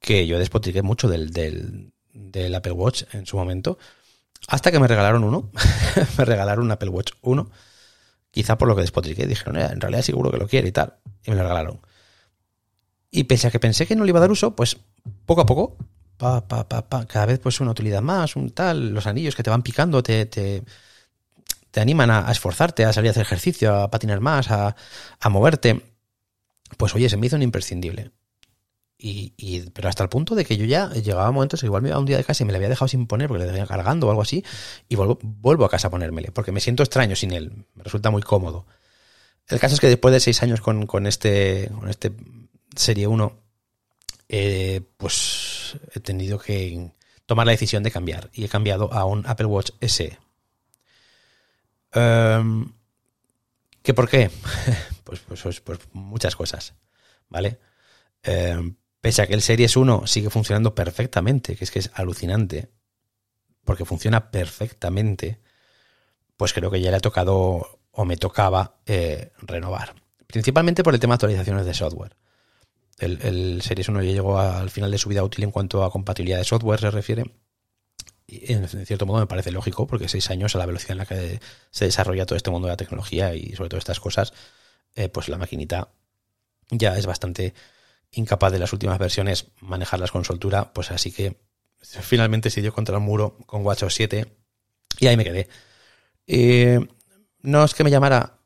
que 0.00 0.26
yo 0.26 0.38
despotriqué 0.38 0.80
mucho 0.80 1.06
del, 1.06 1.32
del 2.14 2.54
Apple 2.54 2.72
Watch 2.72 3.02
en 3.12 3.26
su 3.26 3.36
momento 3.36 3.76
hasta 4.48 4.70
que 4.70 4.78
me 4.78 4.88
regalaron 4.88 5.24
uno. 5.24 5.50
me 6.18 6.24
regalaron 6.24 6.64
un 6.66 6.72
Apple 6.72 6.90
Watch 6.90 7.12
1. 7.22 7.50
Quizá 8.30 8.58
por 8.58 8.68
lo 8.68 8.76
que 8.76 8.82
despotriqué. 8.82 9.26
Dijeron, 9.26 9.56
eh, 9.56 9.68
en 9.70 9.80
realidad 9.80 10.02
seguro 10.02 10.30
que 10.30 10.38
lo 10.38 10.48
quiere 10.48 10.68
y 10.68 10.72
tal. 10.72 10.94
Y 11.24 11.30
me 11.30 11.36
lo 11.36 11.42
regalaron. 11.42 11.80
Y 13.10 13.24
pese 13.24 13.46
a 13.46 13.50
que 13.50 13.60
pensé 13.60 13.86
que 13.86 13.94
no 13.94 14.04
le 14.04 14.10
iba 14.10 14.18
a 14.18 14.22
dar 14.22 14.30
uso, 14.30 14.56
pues 14.56 14.76
poco 15.24 15.42
a 15.42 15.46
poco, 15.46 15.76
pa, 16.16 16.46
pa, 16.48 16.66
pa, 16.66 17.06
cada 17.06 17.26
vez 17.26 17.38
pues 17.38 17.60
una 17.60 17.70
utilidad 17.70 18.02
más, 18.02 18.34
un 18.34 18.50
tal, 18.50 18.90
los 18.90 19.06
anillos 19.06 19.36
que 19.36 19.44
te 19.44 19.50
van 19.50 19.62
picando, 19.62 20.02
te, 20.02 20.26
te, 20.26 20.64
te 21.70 21.80
animan 21.80 22.10
a, 22.10 22.30
esforzarte, 22.32 22.84
a 22.84 22.92
salir 22.92 23.10
a 23.10 23.12
hacer 23.12 23.22
ejercicio, 23.22 23.74
a 23.74 23.90
patinar 23.90 24.20
más, 24.20 24.50
a, 24.50 24.74
a 25.20 25.28
moverte. 25.28 25.82
Pues 26.76 26.94
oye, 26.94 27.08
se 27.08 27.16
me 27.16 27.28
hizo 27.28 27.36
un 27.36 27.42
imprescindible. 27.42 28.10
Y, 28.96 29.60
pero 29.74 29.88
hasta 29.88 30.02
el 30.02 30.08
punto 30.08 30.34
de 30.34 30.44
que 30.46 30.56
yo 30.56 30.64
ya 30.64 30.88
llegaba 30.90 31.26
a 31.26 31.30
momentos 31.30 31.62
igual 31.62 31.82
me 31.82 31.90
iba 31.90 31.98
un 31.98 32.06
día 32.06 32.16
de 32.16 32.24
casa 32.24 32.42
y 32.42 32.46
me 32.46 32.52
le 32.52 32.56
había 32.56 32.70
dejado 32.70 32.88
sin 32.88 33.06
poner 33.06 33.28
porque 33.28 33.44
le 33.44 33.50
dejaba 33.50 33.66
cargando 33.66 34.06
o 34.06 34.10
algo 34.10 34.22
así 34.22 34.42
y 34.88 34.96
vuelvo, 34.96 35.18
vuelvo 35.20 35.66
a 35.66 35.68
casa 35.68 35.88
a 35.88 35.90
ponérmele 35.90 36.30
porque 36.30 36.52
me 36.52 36.60
siento 36.60 36.82
extraño 36.82 37.14
sin 37.14 37.32
él, 37.32 37.66
me 37.74 37.82
resulta 37.82 38.10
muy 38.10 38.22
cómodo. 38.22 38.66
El 39.48 39.60
caso 39.60 39.74
es 39.74 39.80
que 39.80 39.88
después 39.88 40.12
de 40.12 40.20
seis 40.20 40.42
años 40.42 40.60
con, 40.60 40.86
con 40.86 41.06
este, 41.06 41.70
con 41.78 41.90
este 41.90 42.12
Serie 42.74 43.06
1, 43.06 43.36
eh, 44.28 44.80
pues 44.96 45.76
he 45.94 46.00
tenido 46.00 46.38
que 46.38 46.90
tomar 47.26 47.46
la 47.46 47.52
decisión 47.52 47.82
de 47.82 47.90
cambiar 47.90 48.30
y 48.32 48.44
he 48.44 48.48
cambiado 48.48 48.92
a 48.92 49.04
un 49.04 49.26
Apple 49.26 49.46
Watch 49.46 49.72
SE. 49.80 50.18
Em, 51.92 52.72
¿Qué 53.82 53.92
por 53.94 54.08
qué? 54.08 54.30
pues, 55.04 55.20
pues, 55.20 55.42
pues, 55.42 55.60
pues, 55.60 55.78
muchas 55.92 56.36
cosas, 56.36 56.74
¿vale? 57.28 57.58
Em, 58.22 58.76
Pese 59.04 59.20
a 59.20 59.26
que 59.26 59.34
el 59.34 59.42
Series 59.42 59.76
1 59.76 60.06
sigue 60.06 60.30
funcionando 60.30 60.74
perfectamente, 60.74 61.56
que 61.56 61.64
es 61.64 61.70
que 61.70 61.78
es 61.78 61.90
alucinante, 61.92 62.70
porque 63.62 63.84
funciona 63.84 64.30
perfectamente, 64.30 65.42
pues 66.38 66.54
creo 66.54 66.70
que 66.70 66.80
ya 66.80 66.90
le 66.90 66.96
ha 66.96 67.00
tocado 67.00 67.80
o 67.90 68.04
me 68.06 68.16
tocaba 68.16 68.78
eh, 68.86 69.30
renovar. 69.42 69.94
Principalmente 70.26 70.82
por 70.82 70.94
el 70.94 71.00
tema 71.00 71.12
de 71.12 71.16
actualizaciones 71.16 71.66
de 71.66 71.74
software. 71.74 72.16
El, 72.98 73.60
Series 73.60 73.90
1 73.90 74.02
ya 74.04 74.12
llegó 74.12 74.38
al 74.38 74.70
final 74.70 74.90
de 74.90 74.96
su 74.96 75.10
vida 75.10 75.22
útil 75.22 75.44
en 75.44 75.50
cuanto 75.50 75.84
a 75.84 75.90
compatibilidad 75.90 76.38
de 76.38 76.44
software 76.44 76.80
se 76.80 76.90
refiere. 76.90 77.24
Y 78.26 78.54
en 78.54 78.66
cierto 78.86 79.04
modo 79.04 79.20
me 79.20 79.26
parece 79.26 79.52
lógico, 79.52 79.86
porque 79.86 80.08
seis 80.08 80.30
años 80.30 80.54
a 80.54 80.58
la 80.58 80.64
velocidad 80.64 80.92
en 80.92 80.98
la 80.98 81.04
que 81.04 81.40
se 81.70 81.84
desarrolla 81.84 82.24
todo 82.24 82.38
este 82.38 82.50
mundo 82.50 82.68
de 82.68 82.72
la 82.72 82.78
tecnología 82.78 83.34
y 83.34 83.54
sobre 83.54 83.68
todo 83.68 83.76
estas 83.76 84.00
cosas, 84.00 84.32
eh, 84.94 85.10
pues 85.10 85.28
la 85.28 85.36
maquinita 85.36 85.90
ya 86.70 86.96
es 86.96 87.04
bastante 87.04 87.52
incapaz 88.14 88.52
de 88.52 88.58
las 88.58 88.72
últimas 88.72 88.98
versiones 88.98 89.46
manejarlas 89.60 90.10
con 90.10 90.24
soltura, 90.24 90.72
pues 90.72 90.90
así 90.90 91.12
que 91.12 91.36
finalmente 91.80 92.50
se 92.50 92.62
dio 92.62 92.72
contra 92.72 92.96
el 92.96 93.02
muro 93.02 93.36
con 93.46 93.64
WatchOS 93.64 93.94
7 93.94 94.26
y 94.98 95.06
ahí 95.06 95.16
me 95.16 95.24
quedé. 95.24 95.48
Eh, 96.26 96.80
no 97.42 97.64
es 97.64 97.74
que 97.74 97.84
me 97.84 97.90
llamara 97.90 98.38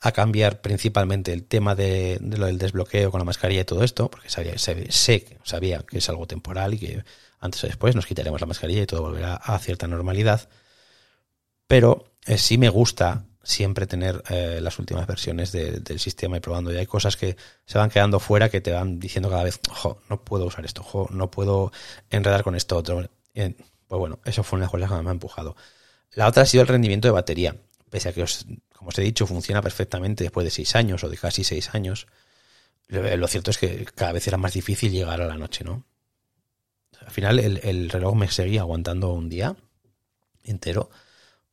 a 0.00 0.12
cambiar 0.12 0.60
principalmente 0.60 1.32
el 1.32 1.44
tema 1.44 1.74
de, 1.74 2.18
lo 2.20 2.46
del 2.46 2.58
desbloqueo 2.58 3.10
con 3.10 3.20
la 3.20 3.24
mascarilla 3.24 3.60
y 3.60 3.64
todo 3.64 3.84
esto, 3.84 4.10
porque 4.10 4.30
sabía, 4.30 4.58
sé, 4.58 5.38
sabía 5.44 5.84
que 5.88 5.98
es 5.98 6.08
algo 6.08 6.26
temporal 6.26 6.74
y 6.74 6.78
que 6.78 7.04
antes 7.38 7.62
o 7.62 7.66
después 7.68 7.94
nos 7.94 8.06
quitaremos 8.06 8.40
la 8.40 8.48
mascarilla 8.48 8.82
y 8.82 8.86
todo 8.86 9.02
volverá 9.02 9.36
a 9.36 9.58
cierta 9.58 9.86
normalidad. 9.86 10.48
Pero 11.68 12.16
eh, 12.26 12.38
sí 12.38 12.58
me 12.58 12.68
gusta 12.68 13.26
siempre 13.42 13.86
tener 13.86 14.22
eh, 14.28 14.60
las 14.62 14.78
últimas 14.78 15.06
versiones 15.06 15.52
del 15.52 15.98
sistema 15.98 16.36
y 16.36 16.40
probando. 16.40 16.72
Y 16.72 16.76
hay 16.76 16.86
cosas 16.86 17.16
que 17.16 17.36
se 17.66 17.78
van 17.78 17.90
quedando 17.90 18.20
fuera 18.20 18.48
que 18.48 18.60
te 18.60 18.72
van 18.72 19.00
diciendo 19.00 19.30
cada 19.30 19.44
vez, 19.44 19.60
no 20.08 20.24
puedo 20.24 20.46
usar 20.46 20.64
esto, 20.64 20.84
no 21.10 21.30
puedo 21.30 21.72
enredar 22.10 22.42
con 22.42 22.54
esto 22.54 22.76
otro. 22.76 23.08
pues 23.34 23.54
bueno, 23.88 24.20
eso 24.24 24.42
fue 24.42 24.58
una 24.58 24.66
de 24.66 24.66
las 24.66 24.70
cosas 24.70 24.98
que 24.98 25.04
me 25.04 25.10
ha 25.10 25.12
empujado. 25.12 25.56
La 26.12 26.28
otra 26.28 26.42
ha 26.44 26.46
sido 26.46 26.62
el 26.62 26.68
rendimiento 26.68 27.08
de 27.08 27.12
batería. 27.12 27.56
Pese 27.90 28.08
a 28.08 28.12
que, 28.12 28.24
como 28.74 28.88
os 28.88 28.98
he 28.98 29.02
dicho, 29.02 29.26
funciona 29.26 29.60
perfectamente 29.60 30.24
después 30.24 30.44
de 30.44 30.50
seis 30.50 30.74
años 30.76 31.02
o 31.04 31.08
de 31.08 31.18
casi 31.18 31.44
seis 31.44 31.74
años. 31.74 32.06
Lo 32.88 33.26
cierto 33.28 33.50
es 33.50 33.58
que 33.58 33.86
cada 33.94 34.12
vez 34.12 34.26
era 34.28 34.36
más 34.36 34.52
difícil 34.52 34.92
llegar 34.92 35.20
a 35.20 35.26
la 35.26 35.36
noche, 35.36 35.64
¿no? 35.64 35.84
Al 37.00 37.10
final 37.10 37.38
el 37.38 37.90
reloj 37.90 38.14
me 38.14 38.28
seguía 38.28 38.60
aguantando 38.60 39.12
un 39.12 39.28
día 39.28 39.56
entero 40.44 40.90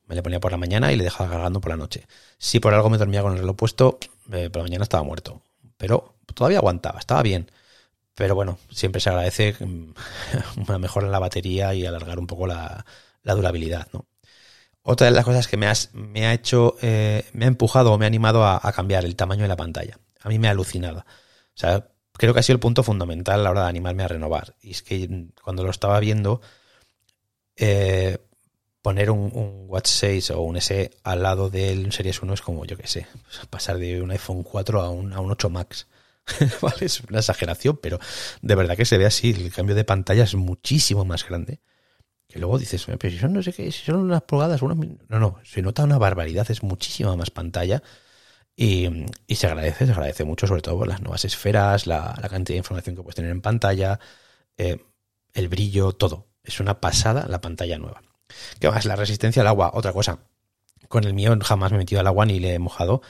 me 0.09 0.15
le 0.15 0.23
ponía 0.23 0.39
por 0.39 0.51
la 0.51 0.57
mañana 0.57 0.91
y 0.91 0.95
le 0.95 1.03
dejaba 1.03 1.29
cargando 1.29 1.61
por 1.61 1.69
la 1.69 1.77
noche. 1.77 2.07
Si 2.39 2.59
por 2.59 2.73
algo 2.73 2.89
me 2.89 2.97
dormía 2.97 3.21
con 3.21 3.33
el 3.33 3.39
reloj 3.39 3.55
puesto, 3.55 3.99
eh, 4.33 4.49
por 4.49 4.61
la 4.61 4.63
mañana 4.63 4.83
estaba 4.83 5.03
muerto. 5.03 5.43
Pero 5.77 6.15
todavía 6.33 6.57
aguantaba, 6.57 6.99
estaba 6.99 7.21
bien. 7.21 7.49
Pero 8.15 8.33
bueno, 8.33 8.57
siempre 8.71 8.99
se 9.01 9.09
agradece 9.09 9.55
mm, 9.59 9.93
una 10.67 10.79
mejora 10.79 11.05
en 11.05 11.11
la 11.11 11.19
batería 11.19 11.75
y 11.75 11.85
alargar 11.85 12.17
un 12.17 12.25
poco 12.25 12.47
la, 12.47 12.83
durabilidad, 13.23 13.87
¿no? 13.93 14.07
Otra 14.81 15.05
de 15.05 15.11
las 15.11 15.25
cosas 15.25 15.47
que 15.47 15.57
me, 15.57 15.67
ha 15.67 16.33
hecho, 16.33 16.75
eh, 16.81 17.23
me 17.33 17.45
ha 17.45 17.47
empujado 17.47 17.93
o 17.93 17.97
me 17.99 18.05
ha 18.05 18.07
animado 18.07 18.43
a, 18.43 18.59
cambiar 18.71 19.05
el 19.05 19.15
tamaño 19.15 19.43
de 19.43 19.47
la 19.47 19.55
pantalla. 19.55 19.99
A 20.21 20.29
mí 20.29 20.39
me 20.39 20.47
ha 20.47 20.51
alucinado. 20.51 20.99
O 21.01 21.05
sea, 21.53 21.87
creo 22.13 22.33
que 22.33 22.39
ha 22.39 22.43
sido 22.43 22.55
el 22.55 22.59
punto 22.59 22.81
fundamental 22.81 23.41
a 23.41 23.43
la 23.43 23.51
hora 23.51 23.63
de 23.63 23.69
animarme 23.69 24.03
a 24.03 24.07
renovar. 24.07 24.55
Y 24.61 24.71
es 24.71 24.81
que 24.81 25.27
cuando 25.43 25.63
lo 25.63 25.69
estaba 25.69 25.99
viendo, 25.99 26.41
eh, 27.57 28.17
poner 28.81 29.11
un, 29.11 29.65
Watch 29.67 29.87
6 29.87 30.31
o 30.31 30.41
un 30.41 30.59
SE 30.61 30.91
al 31.03 31.23
lado 31.23 31.49
del 31.49 31.91
Series 31.91 32.21
1 32.21 32.33
es 32.33 32.41
como, 32.41 32.65
yo 32.65 32.77
que 32.77 32.87
sé, 32.87 33.07
pasar 33.49 33.77
de 33.77 34.01
un 34.01 34.11
iPhone 34.11 34.43
4 34.43 34.81
a 34.81 34.89
un, 34.89 35.13
a 35.13 35.19
un 35.19 35.31
8 35.31 35.49
Max. 35.49 35.87
¿Vale? 36.61 36.85
Es 36.85 37.01
una 37.01 37.19
exageración, 37.19 37.79
pero 37.81 37.99
de 38.41 38.55
verdad 38.55 38.77
que 38.77 38.85
se 38.85 38.97
ve 38.97 39.05
así. 39.05 39.31
El 39.31 39.51
cambio 39.51 39.75
de 39.75 39.83
pantalla 39.83 40.23
es 40.23 40.35
muchísimo 40.35 41.05
más 41.05 41.27
grande. 41.27 41.59
Que 42.27 42.39
luego 42.39 42.59
dices, 42.59 42.85
pero 42.85 43.11
si 43.11 43.17
son 43.17 43.33
no 43.33 43.41
sé 43.41 43.53
qué, 43.53 43.71
si 43.71 43.83
son 43.85 43.97
unas 43.97 44.21
pulgadas, 44.21 44.61
unas... 44.61 44.77
no, 44.77 45.19
no, 45.19 45.39
se 45.43 45.63
nota 45.63 45.83
una 45.83 45.97
barbaridad, 45.97 46.49
es 46.51 46.61
muchísima 46.61 47.15
más 47.15 47.31
pantalla. 47.31 47.81
Y, 48.55 48.89
se 49.35 49.47
agradece, 49.47 49.85
se 49.85 49.93
agradece 49.93 50.25
mucho, 50.25 50.45
sobre 50.45 50.61
todo 50.61 50.77
por 50.77 50.87
las 50.87 51.01
nuevas 51.01 51.25
esferas, 51.25 51.87
la, 51.87 52.13
cantidad 52.29 52.55
de 52.55 52.57
información 52.57 52.95
que 52.95 53.01
puedes 53.01 53.15
tener 53.15 53.31
en 53.31 53.41
pantalla, 53.41 53.99
eh, 54.57 54.83
el 55.33 55.47
brillo, 55.47 55.93
todo. 55.93 56.27
Es 56.43 56.59
una 56.59 56.81
pasada 56.81 57.25
la 57.27 57.41
pantalla 57.41 57.77
nueva. 57.77 58.01
¿Qué 58.59 58.69
más? 58.69 58.85
La 58.85 58.95
resistencia 58.95 59.41
al 59.41 59.47
agua, 59.47 59.71
otra 59.73 59.93
cosa. 59.93 60.19
Con 60.87 61.03
el 61.03 61.13
mío 61.13 61.37
jamás 61.41 61.71
me 61.71 61.77
he 61.77 61.79
metido 61.79 62.01
al 62.01 62.07
agua 62.07 62.25
ni 62.25 62.39
le 62.39 62.55
he 62.55 62.59
mojado, 62.59 63.01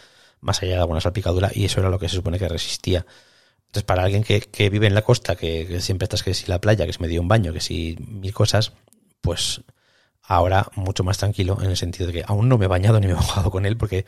más 0.41 0.61
allá 0.61 0.73
de 0.73 0.79
alguna 0.79 1.01
salpicadura, 1.01 1.51
y 1.53 1.65
eso 1.65 1.79
era 1.79 1.89
lo 1.89 1.99
que 1.99 2.09
se 2.09 2.15
supone 2.15 2.39
que 2.39 2.47
resistía. 2.47 3.05
Entonces, 3.67 3.83
para 3.83 4.03
alguien 4.03 4.23
que, 4.23 4.69
vive 4.69 4.87
en 4.87 4.95
la 4.95 5.03
costa, 5.03 5.35
que, 5.35 5.79
siempre 5.79 6.05
estás 6.05 6.23
que 6.23 6.33
si 6.33 6.47
la 6.47 6.59
playa, 6.59 6.85
que 6.85 6.93
se 6.93 6.99
me 6.99 7.07
dio 7.07 7.21
un 7.21 7.27
baño, 7.27 7.53
que 7.53 7.61
si 7.61 7.97
mil 7.99 8.33
cosas, 8.33 8.73
pues 9.21 9.61
ahora 10.23 10.67
mucho 10.75 11.03
más 11.03 11.17
tranquilo 11.17 11.57
en 11.61 11.69
el 11.69 11.77
sentido 11.77 12.07
de 12.07 12.13
que 12.13 12.23
aún 12.25 12.49
no 12.49 12.57
me 12.57 12.65
he 12.65 12.67
bañado 12.67 12.99
ni 12.99 13.07
me 13.07 13.13
he 13.13 13.15
mojado 13.15 13.51
con 13.51 13.65
él 13.65 13.77
porque, 13.77 14.05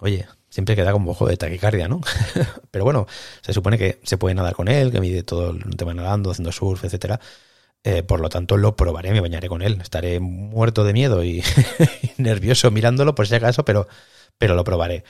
oye, 0.00 0.26
siempre 0.48 0.74
queda 0.74 0.92
como 0.92 1.12
ojo 1.12 1.26
de 1.28 1.36
taquicardia, 1.36 1.88
¿no? 1.88 2.00
Pero 2.70 2.84
bueno, 2.84 3.06
se 3.42 3.52
supone 3.52 3.78
que 3.78 4.00
se 4.02 4.18
puede 4.18 4.34
nadar 4.34 4.54
con 4.54 4.68
él, 4.68 4.90
que 4.90 5.00
mide 5.00 5.22
todo 5.22 5.50
el 5.50 5.76
tema 5.76 5.94
nadando, 5.94 6.30
haciendo 6.30 6.52
surf, 6.52 6.84
etcétera. 6.84 7.20
Eh, 7.84 8.02
por 8.02 8.20
lo 8.20 8.28
tanto, 8.28 8.56
lo 8.56 8.76
probaré, 8.76 9.12
me 9.12 9.20
bañaré 9.20 9.48
con 9.48 9.62
él. 9.62 9.78
Estaré 9.80 10.20
muerto 10.20 10.84
de 10.84 10.92
miedo 10.92 11.24
y, 11.24 11.42
nervioso 12.16 12.70
mirándolo 12.70 13.14
por 13.14 13.26
si 13.26 13.34
acaso, 13.34 13.64
pero, 13.64 13.88
pero 14.36 14.54
lo 14.54 14.64
probaré. 14.64 15.04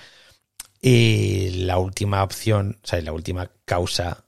Y 0.81 1.51
la 1.65 1.79
última 1.79 2.23
opción, 2.23 2.79
o 2.83 2.87
sea, 2.87 3.01
la 3.03 3.13
última 3.13 3.51
causa 3.65 4.25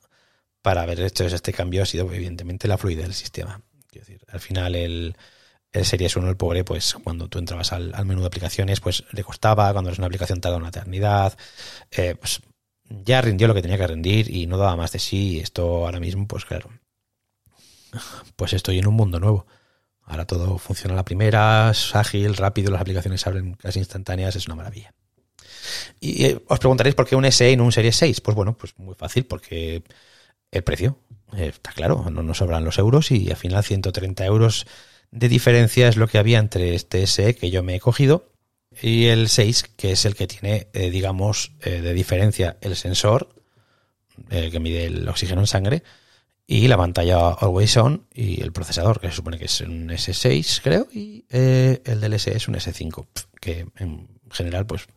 para 0.62 0.82
haber 0.82 1.00
hecho 1.00 1.24
este 1.24 1.52
cambio 1.52 1.82
ha 1.82 1.86
sido, 1.86 2.12
evidentemente, 2.12 2.68
la 2.68 2.78
fluidez 2.78 3.04
del 3.04 3.14
sistema. 3.14 3.62
decir, 3.92 4.20
al 4.28 4.40
final 4.40 4.74
el, 4.74 5.16
el 5.72 5.84
Series 5.84 6.16
1, 6.16 6.28
el 6.28 6.36
pobre, 6.36 6.64
pues 6.64 6.94
cuando 6.94 7.28
tú 7.28 7.38
entrabas 7.38 7.72
al, 7.72 7.92
menú 8.04 8.20
de 8.20 8.26
aplicaciones, 8.26 8.80
pues 8.80 9.04
le 9.12 9.22
costaba, 9.24 9.72
cuando 9.72 9.90
es 9.90 9.98
una 9.98 10.06
aplicación 10.06 10.40
tarda 10.40 10.56
una 10.56 10.68
eternidad, 10.68 11.36
eh, 11.90 12.16
pues 12.18 12.42
ya 12.88 13.20
rindió 13.20 13.46
lo 13.48 13.54
que 13.54 13.62
tenía 13.62 13.78
que 13.78 13.86
rendir 13.86 14.34
y 14.34 14.46
no 14.46 14.58
daba 14.58 14.76
más 14.76 14.92
de 14.92 14.98
sí. 14.98 15.36
Y 15.36 15.40
esto 15.40 15.86
ahora 15.86 16.00
mismo, 16.00 16.26
pues 16.26 16.44
claro, 16.44 16.70
pues 18.36 18.52
estoy 18.52 18.78
en 18.78 18.86
un 18.86 18.94
mundo 18.94 19.20
nuevo. 19.20 19.46
Ahora 20.02 20.26
todo 20.26 20.58
funciona 20.58 20.94
a 20.94 20.96
la 20.96 21.04
primera, 21.04 21.70
es 21.70 21.94
ágil, 21.94 22.36
rápido, 22.36 22.72
las 22.72 22.80
aplicaciones 22.80 23.20
se 23.20 23.28
abren 23.28 23.54
casi 23.54 23.78
instantáneas, 23.78 24.34
es 24.34 24.46
una 24.46 24.56
maravilla. 24.56 24.92
Y 26.00 26.24
eh, 26.24 26.42
os 26.48 26.58
preguntaréis 26.58 26.96
por 26.96 27.06
qué 27.06 27.14
un 27.14 27.30
SE 27.30 27.52
y 27.52 27.56
no 27.56 27.64
un 27.64 27.72
Series 27.72 27.96
6. 27.96 28.20
Pues 28.20 28.34
bueno, 28.34 28.56
pues 28.56 28.76
muy 28.78 28.94
fácil, 28.94 29.24
porque 29.26 29.84
el 30.50 30.64
precio, 30.64 30.98
eh, 31.36 31.52
está 31.54 31.72
claro, 31.72 32.10
no 32.10 32.22
nos 32.22 32.38
sobran 32.38 32.64
los 32.64 32.78
euros 32.78 33.12
y 33.12 33.30
al 33.30 33.36
final 33.36 33.62
130 33.62 34.24
euros 34.24 34.66
de 35.12 35.28
diferencia 35.28 35.88
es 35.88 35.96
lo 35.96 36.08
que 36.08 36.18
había 36.18 36.38
entre 36.38 36.74
este 36.74 37.06
SE 37.06 37.36
que 37.36 37.50
yo 37.50 37.62
me 37.62 37.76
he 37.76 37.80
cogido 37.80 38.32
y 38.82 39.06
el 39.06 39.28
6, 39.28 39.64
que 39.76 39.92
es 39.92 40.04
el 40.04 40.14
que 40.14 40.26
tiene, 40.26 40.68
eh, 40.72 40.90
digamos, 40.90 41.52
de 41.60 41.92
diferencia 41.92 42.56
el 42.60 42.76
sensor 42.76 43.34
que 44.28 44.60
mide 44.60 44.84
el 44.84 45.08
oxígeno 45.08 45.40
en 45.40 45.46
sangre 45.46 45.82
y 46.50 46.66
la 46.66 46.76
pantalla 46.76 47.28
Always 47.28 47.76
On 47.76 48.08
y 48.12 48.42
el 48.42 48.50
procesador, 48.50 48.98
que 48.98 49.08
se 49.08 49.14
supone 49.14 49.38
que 49.38 49.44
es 49.44 49.60
un 49.60 49.88
S6, 49.88 50.60
creo, 50.60 50.88
y 50.92 51.24
eh, 51.30 51.80
el 51.84 52.00
del 52.00 52.14
S 52.14 52.28
es 52.34 52.48
un 52.48 52.56
S5, 52.56 53.06
que 53.40 53.68
en 53.76 54.08
general, 54.32 54.66
pues 54.66 54.88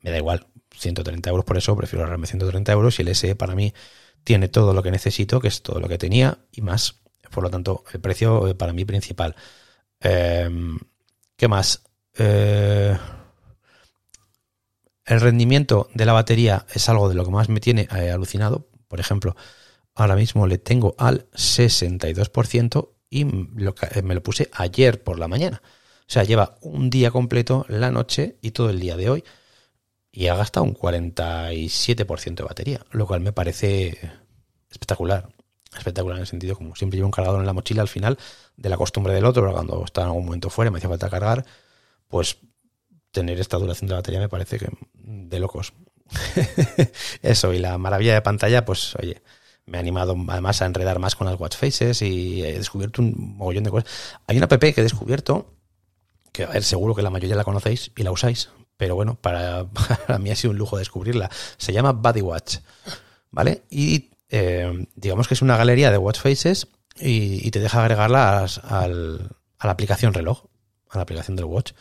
me 0.00 0.12
da 0.12 0.18
igual, 0.18 0.46
130 0.76 1.28
euros 1.28 1.44
por 1.44 1.58
eso, 1.58 1.76
prefiero 1.76 2.04
ahorrarme 2.04 2.28
130 2.28 2.70
euros 2.70 3.00
y 3.00 3.02
el 3.02 3.16
SE 3.16 3.34
para 3.34 3.56
mí 3.56 3.74
tiene 4.22 4.46
todo 4.46 4.72
lo 4.74 4.80
que 4.84 4.92
necesito, 4.92 5.40
que 5.40 5.48
es 5.48 5.62
todo 5.62 5.80
lo 5.80 5.88
que 5.88 5.98
tenía 5.98 6.38
y 6.52 6.60
más. 6.60 7.00
Por 7.32 7.42
lo 7.42 7.50
tanto, 7.50 7.82
el 7.92 8.00
precio 8.00 8.46
eh, 8.46 8.54
para 8.54 8.72
mí 8.72 8.84
principal. 8.84 9.34
Em, 9.98 10.78
¿Qué 11.34 11.48
más? 11.48 11.82
Eh, 12.16 12.96
el 15.04 15.20
rendimiento 15.20 15.88
de 15.94 16.06
la 16.06 16.12
batería 16.12 16.64
es 16.72 16.88
algo 16.88 17.08
de 17.08 17.16
lo 17.16 17.24
que 17.24 17.32
más 17.32 17.48
me 17.48 17.58
tiene 17.58 17.88
alucinado. 17.90 18.68
Por 18.86 19.00
ejemplo, 19.00 19.34
ahora 19.94 20.16
mismo 20.16 20.46
le 20.46 20.58
tengo 20.58 20.94
al 20.98 21.28
62% 21.32 22.90
y 23.10 23.22
eh, 23.22 24.02
me 24.02 24.14
lo 24.14 24.22
puse 24.22 24.48
ayer 24.52 25.02
por 25.02 25.18
la 25.18 25.28
mañana. 25.28 25.62
O 26.00 26.12
sea, 26.12 26.24
lleva 26.24 26.56
un 26.60 26.90
día 26.90 27.10
completo, 27.10 27.64
la 27.68 27.90
noche 27.90 28.36
y 28.42 28.50
todo 28.50 28.70
el 28.70 28.80
día 28.80 28.96
de 28.96 29.10
hoy. 29.10 29.24
Y 30.10 30.26
ha 30.26 30.34
gastado 30.34 30.64
un 30.64 30.74
47% 30.74 32.34
de 32.34 32.42
batería, 32.42 32.84
lo 32.90 33.06
cual 33.06 33.20
me 33.20 33.32
parece 33.32 33.98
espectacular. 34.70 35.28
Espectacular 35.74 36.16
en 36.16 36.22
el 36.22 36.26
sentido 36.26 36.54
como 36.54 36.76
siempre 36.76 36.98
llevo 36.98 37.08
un 37.08 37.12
cargador 37.12 37.40
en 37.40 37.46
la 37.46 37.54
mochila 37.54 37.80
al 37.80 37.88
final 37.88 38.18
de 38.56 38.68
la 38.68 38.76
costumbre 38.76 39.14
del 39.14 39.24
otro, 39.24 39.42
pero 39.42 39.54
cuando 39.54 39.84
está 39.84 40.02
en 40.02 40.08
algún 40.08 40.26
momento 40.26 40.50
fuera 40.50 40.68
y 40.68 40.72
me 40.72 40.78
hacía 40.78 40.90
falta 40.90 41.08
cargar, 41.08 41.46
pues 42.08 42.36
tener 43.10 43.40
esta 43.40 43.56
duración 43.56 43.88
de 43.88 43.94
batería 43.94 44.20
me 44.20 44.28
parece 44.28 44.58
que 44.58 44.68
de 44.92 45.38
locos. 45.40 45.72
Eso, 47.22 47.54
y 47.54 47.58
la 47.58 47.78
maravilla 47.78 48.12
de 48.12 48.20
pantalla, 48.20 48.66
pues 48.66 48.94
oye, 48.96 49.22
me 49.66 49.78
ha 49.78 49.80
animado 49.80 50.16
además 50.28 50.62
a 50.62 50.66
enredar 50.66 50.98
más 50.98 51.14
con 51.14 51.26
las 51.26 51.38
watch 51.38 51.56
faces 51.56 52.02
y 52.02 52.42
he 52.42 52.52
descubierto 52.54 53.02
un 53.02 53.36
mogollón 53.36 53.64
de 53.64 53.70
cosas. 53.70 53.90
Hay 54.26 54.36
una 54.36 54.46
app 54.46 54.60
que 54.60 54.74
he 54.76 54.82
descubierto, 54.82 55.54
que 56.32 56.44
a 56.44 56.60
seguro 56.62 56.94
que 56.94 57.02
la 57.02 57.10
mayoría 57.10 57.36
la 57.36 57.44
conocéis 57.44 57.92
y 57.96 58.02
la 58.02 58.10
usáis, 58.10 58.50
pero 58.76 58.94
bueno, 58.94 59.14
para, 59.14 59.66
mí 60.18 60.30
ha 60.30 60.36
sido 60.36 60.50
un 60.50 60.58
lujo 60.58 60.78
descubrirla. 60.78 61.30
Se 61.56 61.72
llama 61.72 61.92
Body 61.92 62.20
Watch, 62.20 62.58
¿vale? 63.30 63.62
Y 63.70 64.10
eh, 64.28 64.86
digamos 64.94 65.28
que 65.28 65.34
es 65.34 65.42
una 65.42 65.56
galería 65.56 65.90
de 65.90 65.98
watch 65.98 66.20
faces 66.20 66.68
y, 66.98 67.50
te 67.50 67.60
deja 67.60 67.80
agregarlas 67.80 68.58
al, 68.64 69.30
a 69.58 69.66
la 69.66 69.72
aplicación 69.72 70.14
reloj, 70.14 70.44
a 70.90 70.98
la 70.98 71.02
aplicación 71.02 71.36
del 71.36 71.46
watch 71.46 71.72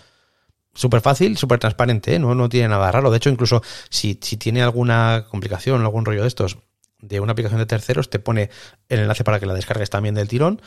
súper 0.74 1.02
fácil, 1.02 1.38
súper 1.38 1.60
transparente, 1.60 2.16
¿eh? 2.16 2.20
no, 2.20 2.34
no 2.36 2.50
tiene 2.50 2.70
nada 2.70 2.92
raro. 2.92 3.12
De 3.12 3.18
hecho, 3.18 3.30
incluso 3.30 3.62
si, 3.90 4.18
si 4.22 4.38
tiene 4.38 4.62
alguna 4.62 5.26
complicación, 5.30 5.82
algún 5.82 6.06
rollo 6.06 6.22
de 6.22 6.28
estos, 6.28 6.58
de 7.02 7.20
una 7.20 7.34
aplicación 7.34 7.60
de 7.60 7.66
terceros, 7.66 8.10
te 8.10 8.20
pone 8.20 8.50
el 8.90 9.00
enlace 9.00 9.24
para 9.24 9.40
que 9.40 9.46
la 9.46 9.54
descargues 9.54 9.90
también 9.90 10.16
del 10.16 10.28
tirón 10.28 10.62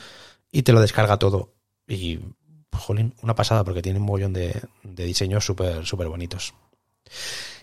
y 0.51 0.62
te 0.62 0.73
lo 0.73 0.81
descarga 0.81 1.18
todo. 1.18 1.55
Y, 1.87 2.20
jolín, 2.73 3.14
una 3.23 3.35
pasada 3.35 3.64
porque 3.64 3.83
tiene 3.83 3.99
un 3.99 4.07
mollón 4.07 4.33
de, 4.33 4.61
diseños 4.83 5.44
súper, 5.44 5.85
súper 5.87 6.09
bonitos. 6.09 6.55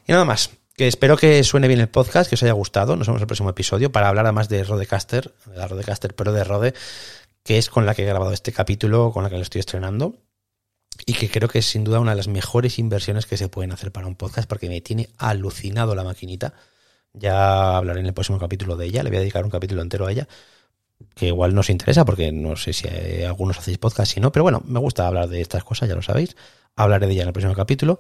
Y 0.07 0.11
nada 0.11 0.25
más, 0.25 0.51
que 0.75 0.87
espero 0.87 1.17
que 1.17 1.43
suene 1.43 1.67
bien 1.67 1.79
el 1.79 1.89
podcast, 1.89 2.29
que 2.29 2.35
os 2.35 2.43
haya 2.43 2.53
gustado. 2.53 2.95
Nos 2.95 3.07
vemos 3.07 3.19
en 3.19 3.23
el 3.23 3.27
próximo 3.27 3.49
episodio 3.49 3.91
para 3.91 4.09
hablar 4.09 4.25
además 4.25 4.49
de 4.49 4.63
Rodecaster, 4.63 5.33
de 5.45 5.57
la 5.57 5.67
Rodecaster, 5.67 6.15
pero 6.15 6.31
de 6.31 6.43
Rode, 6.43 6.73
que 7.43 7.57
es 7.57 7.69
con 7.69 7.85
la 7.85 7.95
que 7.95 8.03
he 8.03 8.07
grabado 8.07 8.31
este 8.31 8.51
capítulo, 8.51 9.11
con 9.11 9.23
la 9.23 9.29
que 9.29 9.35
lo 9.35 9.41
estoy 9.41 9.59
estrenando. 9.59 10.17
Y 11.05 11.13
que 11.13 11.29
creo 11.29 11.49
que 11.49 11.59
es 11.59 11.65
sin 11.65 11.83
duda 11.83 11.99
una 11.99 12.11
de 12.11 12.17
las 12.17 12.27
mejores 12.27 12.77
inversiones 12.77 13.25
que 13.25 13.37
se 13.37 13.49
pueden 13.49 13.71
hacer 13.71 13.91
para 13.91 14.07
un 14.07 14.15
podcast 14.15 14.47
porque 14.47 14.69
me 14.69 14.81
tiene 14.81 15.09
alucinado 15.17 15.95
la 15.95 16.03
maquinita. 16.03 16.53
Ya 17.13 17.77
hablaré 17.77 17.99
en 17.99 18.05
el 18.05 18.13
próximo 18.13 18.39
capítulo 18.39 18.75
de 18.75 18.85
ella, 18.85 19.03
le 19.03 19.09
voy 19.09 19.17
a 19.17 19.21
dedicar 19.21 19.43
un 19.43 19.51
capítulo 19.51 19.81
entero 19.81 20.07
a 20.07 20.11
ella, 20.11 20.27
que 21.15 21.27
igual 21.27 21.53
no 21.53 21.61
os 21.61 21.69
interesa 21.69 22.05
porque 22.05 22.31
no 22.31 22.55
sé 22.55 22.73
si 22.73 22.87
algunos 23.23 23.57
hacéis 23.57 23.77
podcast, 23.77 24.13
si 24.13 24.19
no, 24.19 24.31
pero 24.31 24.43
bueno, 24.43 24.61
me 24.65 24.79
gusta 24.79 25.07
hablar 25.07 25.27
de 25.27 25.41
estas 25.41 25.63
cosas, 25.63 25.89
ya 25.89 25.95
lo 25.95 26.01
sabéis. 26.01 26.35
Hablaré 26.75 27.07
de 27.07 27.13
ella 27.13 27.23
en 27.23 27.27
el 27.27 27.33
próximo 27.33 27.53
capítulo 27.53 27.99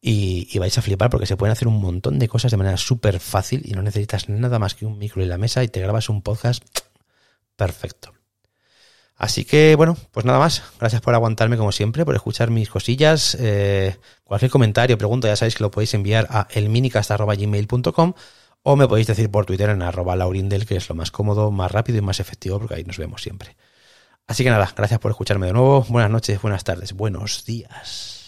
y, 0.00 0.58
vais 0.58 0.76
a 0.78 0.82
flipar 0.82 1.10
porque 1.10 1.26
se 1.26 1.36
pueden 1.36 1.52
hacer 1.52 1.68
un 1.68 1.80
montón 1.80 2.18
de 2.18 2.28
cosas 2.28 2.50
de 2.50 2.56
manera 2.56 2.76
súper 2.76 3.20
fácil 3.20 3.62
y 3.64 3.72
no 3.72 3.82
necesitas 3.82 4.28
nada 4.28 4.58
más 4.58 4.74
que 4.74 4.86
un 4.86 4.98
micro 4.98 5.22
y 5.22 5.26
la 5.26 5.38
mesa 5.38 5.62
y 5.62 5.68
te 5.68 5.80
grabas 5.80 6.08
un 6.08 6.22
podcast 6.22 6.64
perfecto. 7.56 8.12
Así 9.16 9.44
que 9.44 9.76
bueno, 9.76 9.98
pues 10.12 10.24
nada 10.24 10.38
más. 10.38 10.62
Gracias 10.78 11.02
por 11.02 11.14
aguantarme 11.14 11.58
como 11.58 11.72
siempre, 11.72 12.06
por 12.06 12.14
escuchar 12.14 12.50
mis 12.50 12.70
cosillas. 12.70 13.36
Eh, 13.38 13.98
cualquier 14.24 14.50
comentario, 14.50 14.96
pregunta, 14.96 15.28
ya 15.28 15.36
sabéis 15.36 15.56
que 15.56 15.62
lo 15.62 15.70
podéis 15.70 15.92
enviar 15.92 16.26
a 16.30 16.48
elminicast.gmail.com 16.50 18.14
o 18.62 18.76
me 18.76 18.88
podéis 18.88 19.06
decir 19.06 19.30
por 19.30 19.46
Twitter 19.46 19.70
en 19.70 19.82
arroba 19.82 20.16
laurindel, 20.16 20.66
que 20.66 20.76
es 20.76 20.88
lo 20.88 20.94
más 20.94 21.10
cómodo, 21.10 21.50
más 21.50 21.70
rápido 21.70 21.98
y 21.98 22.02
más 22.02 22.20
efectivo, 22.20 22.58
porque 22.58 22.74
ahí 22.74 22.84
nos 22.84 22.98
vemos 22.98 23.22
siempre. 23.22 23.56
Así 24.26 24.44
que 24.44 24.50
nada, 24.50 24.72
gracias 24.76 25.00
por 25.00 25.10
escucharme 25.10 25.46
de 25.46 25.52
nuevo. 25.52 25.84
Buenas 25.88 26.10
noches, 26.10 26.40
buenas 26.40 26.64
tardes, 26.64 26.92
buenos 26.92 27.44
días. 27.44 28.19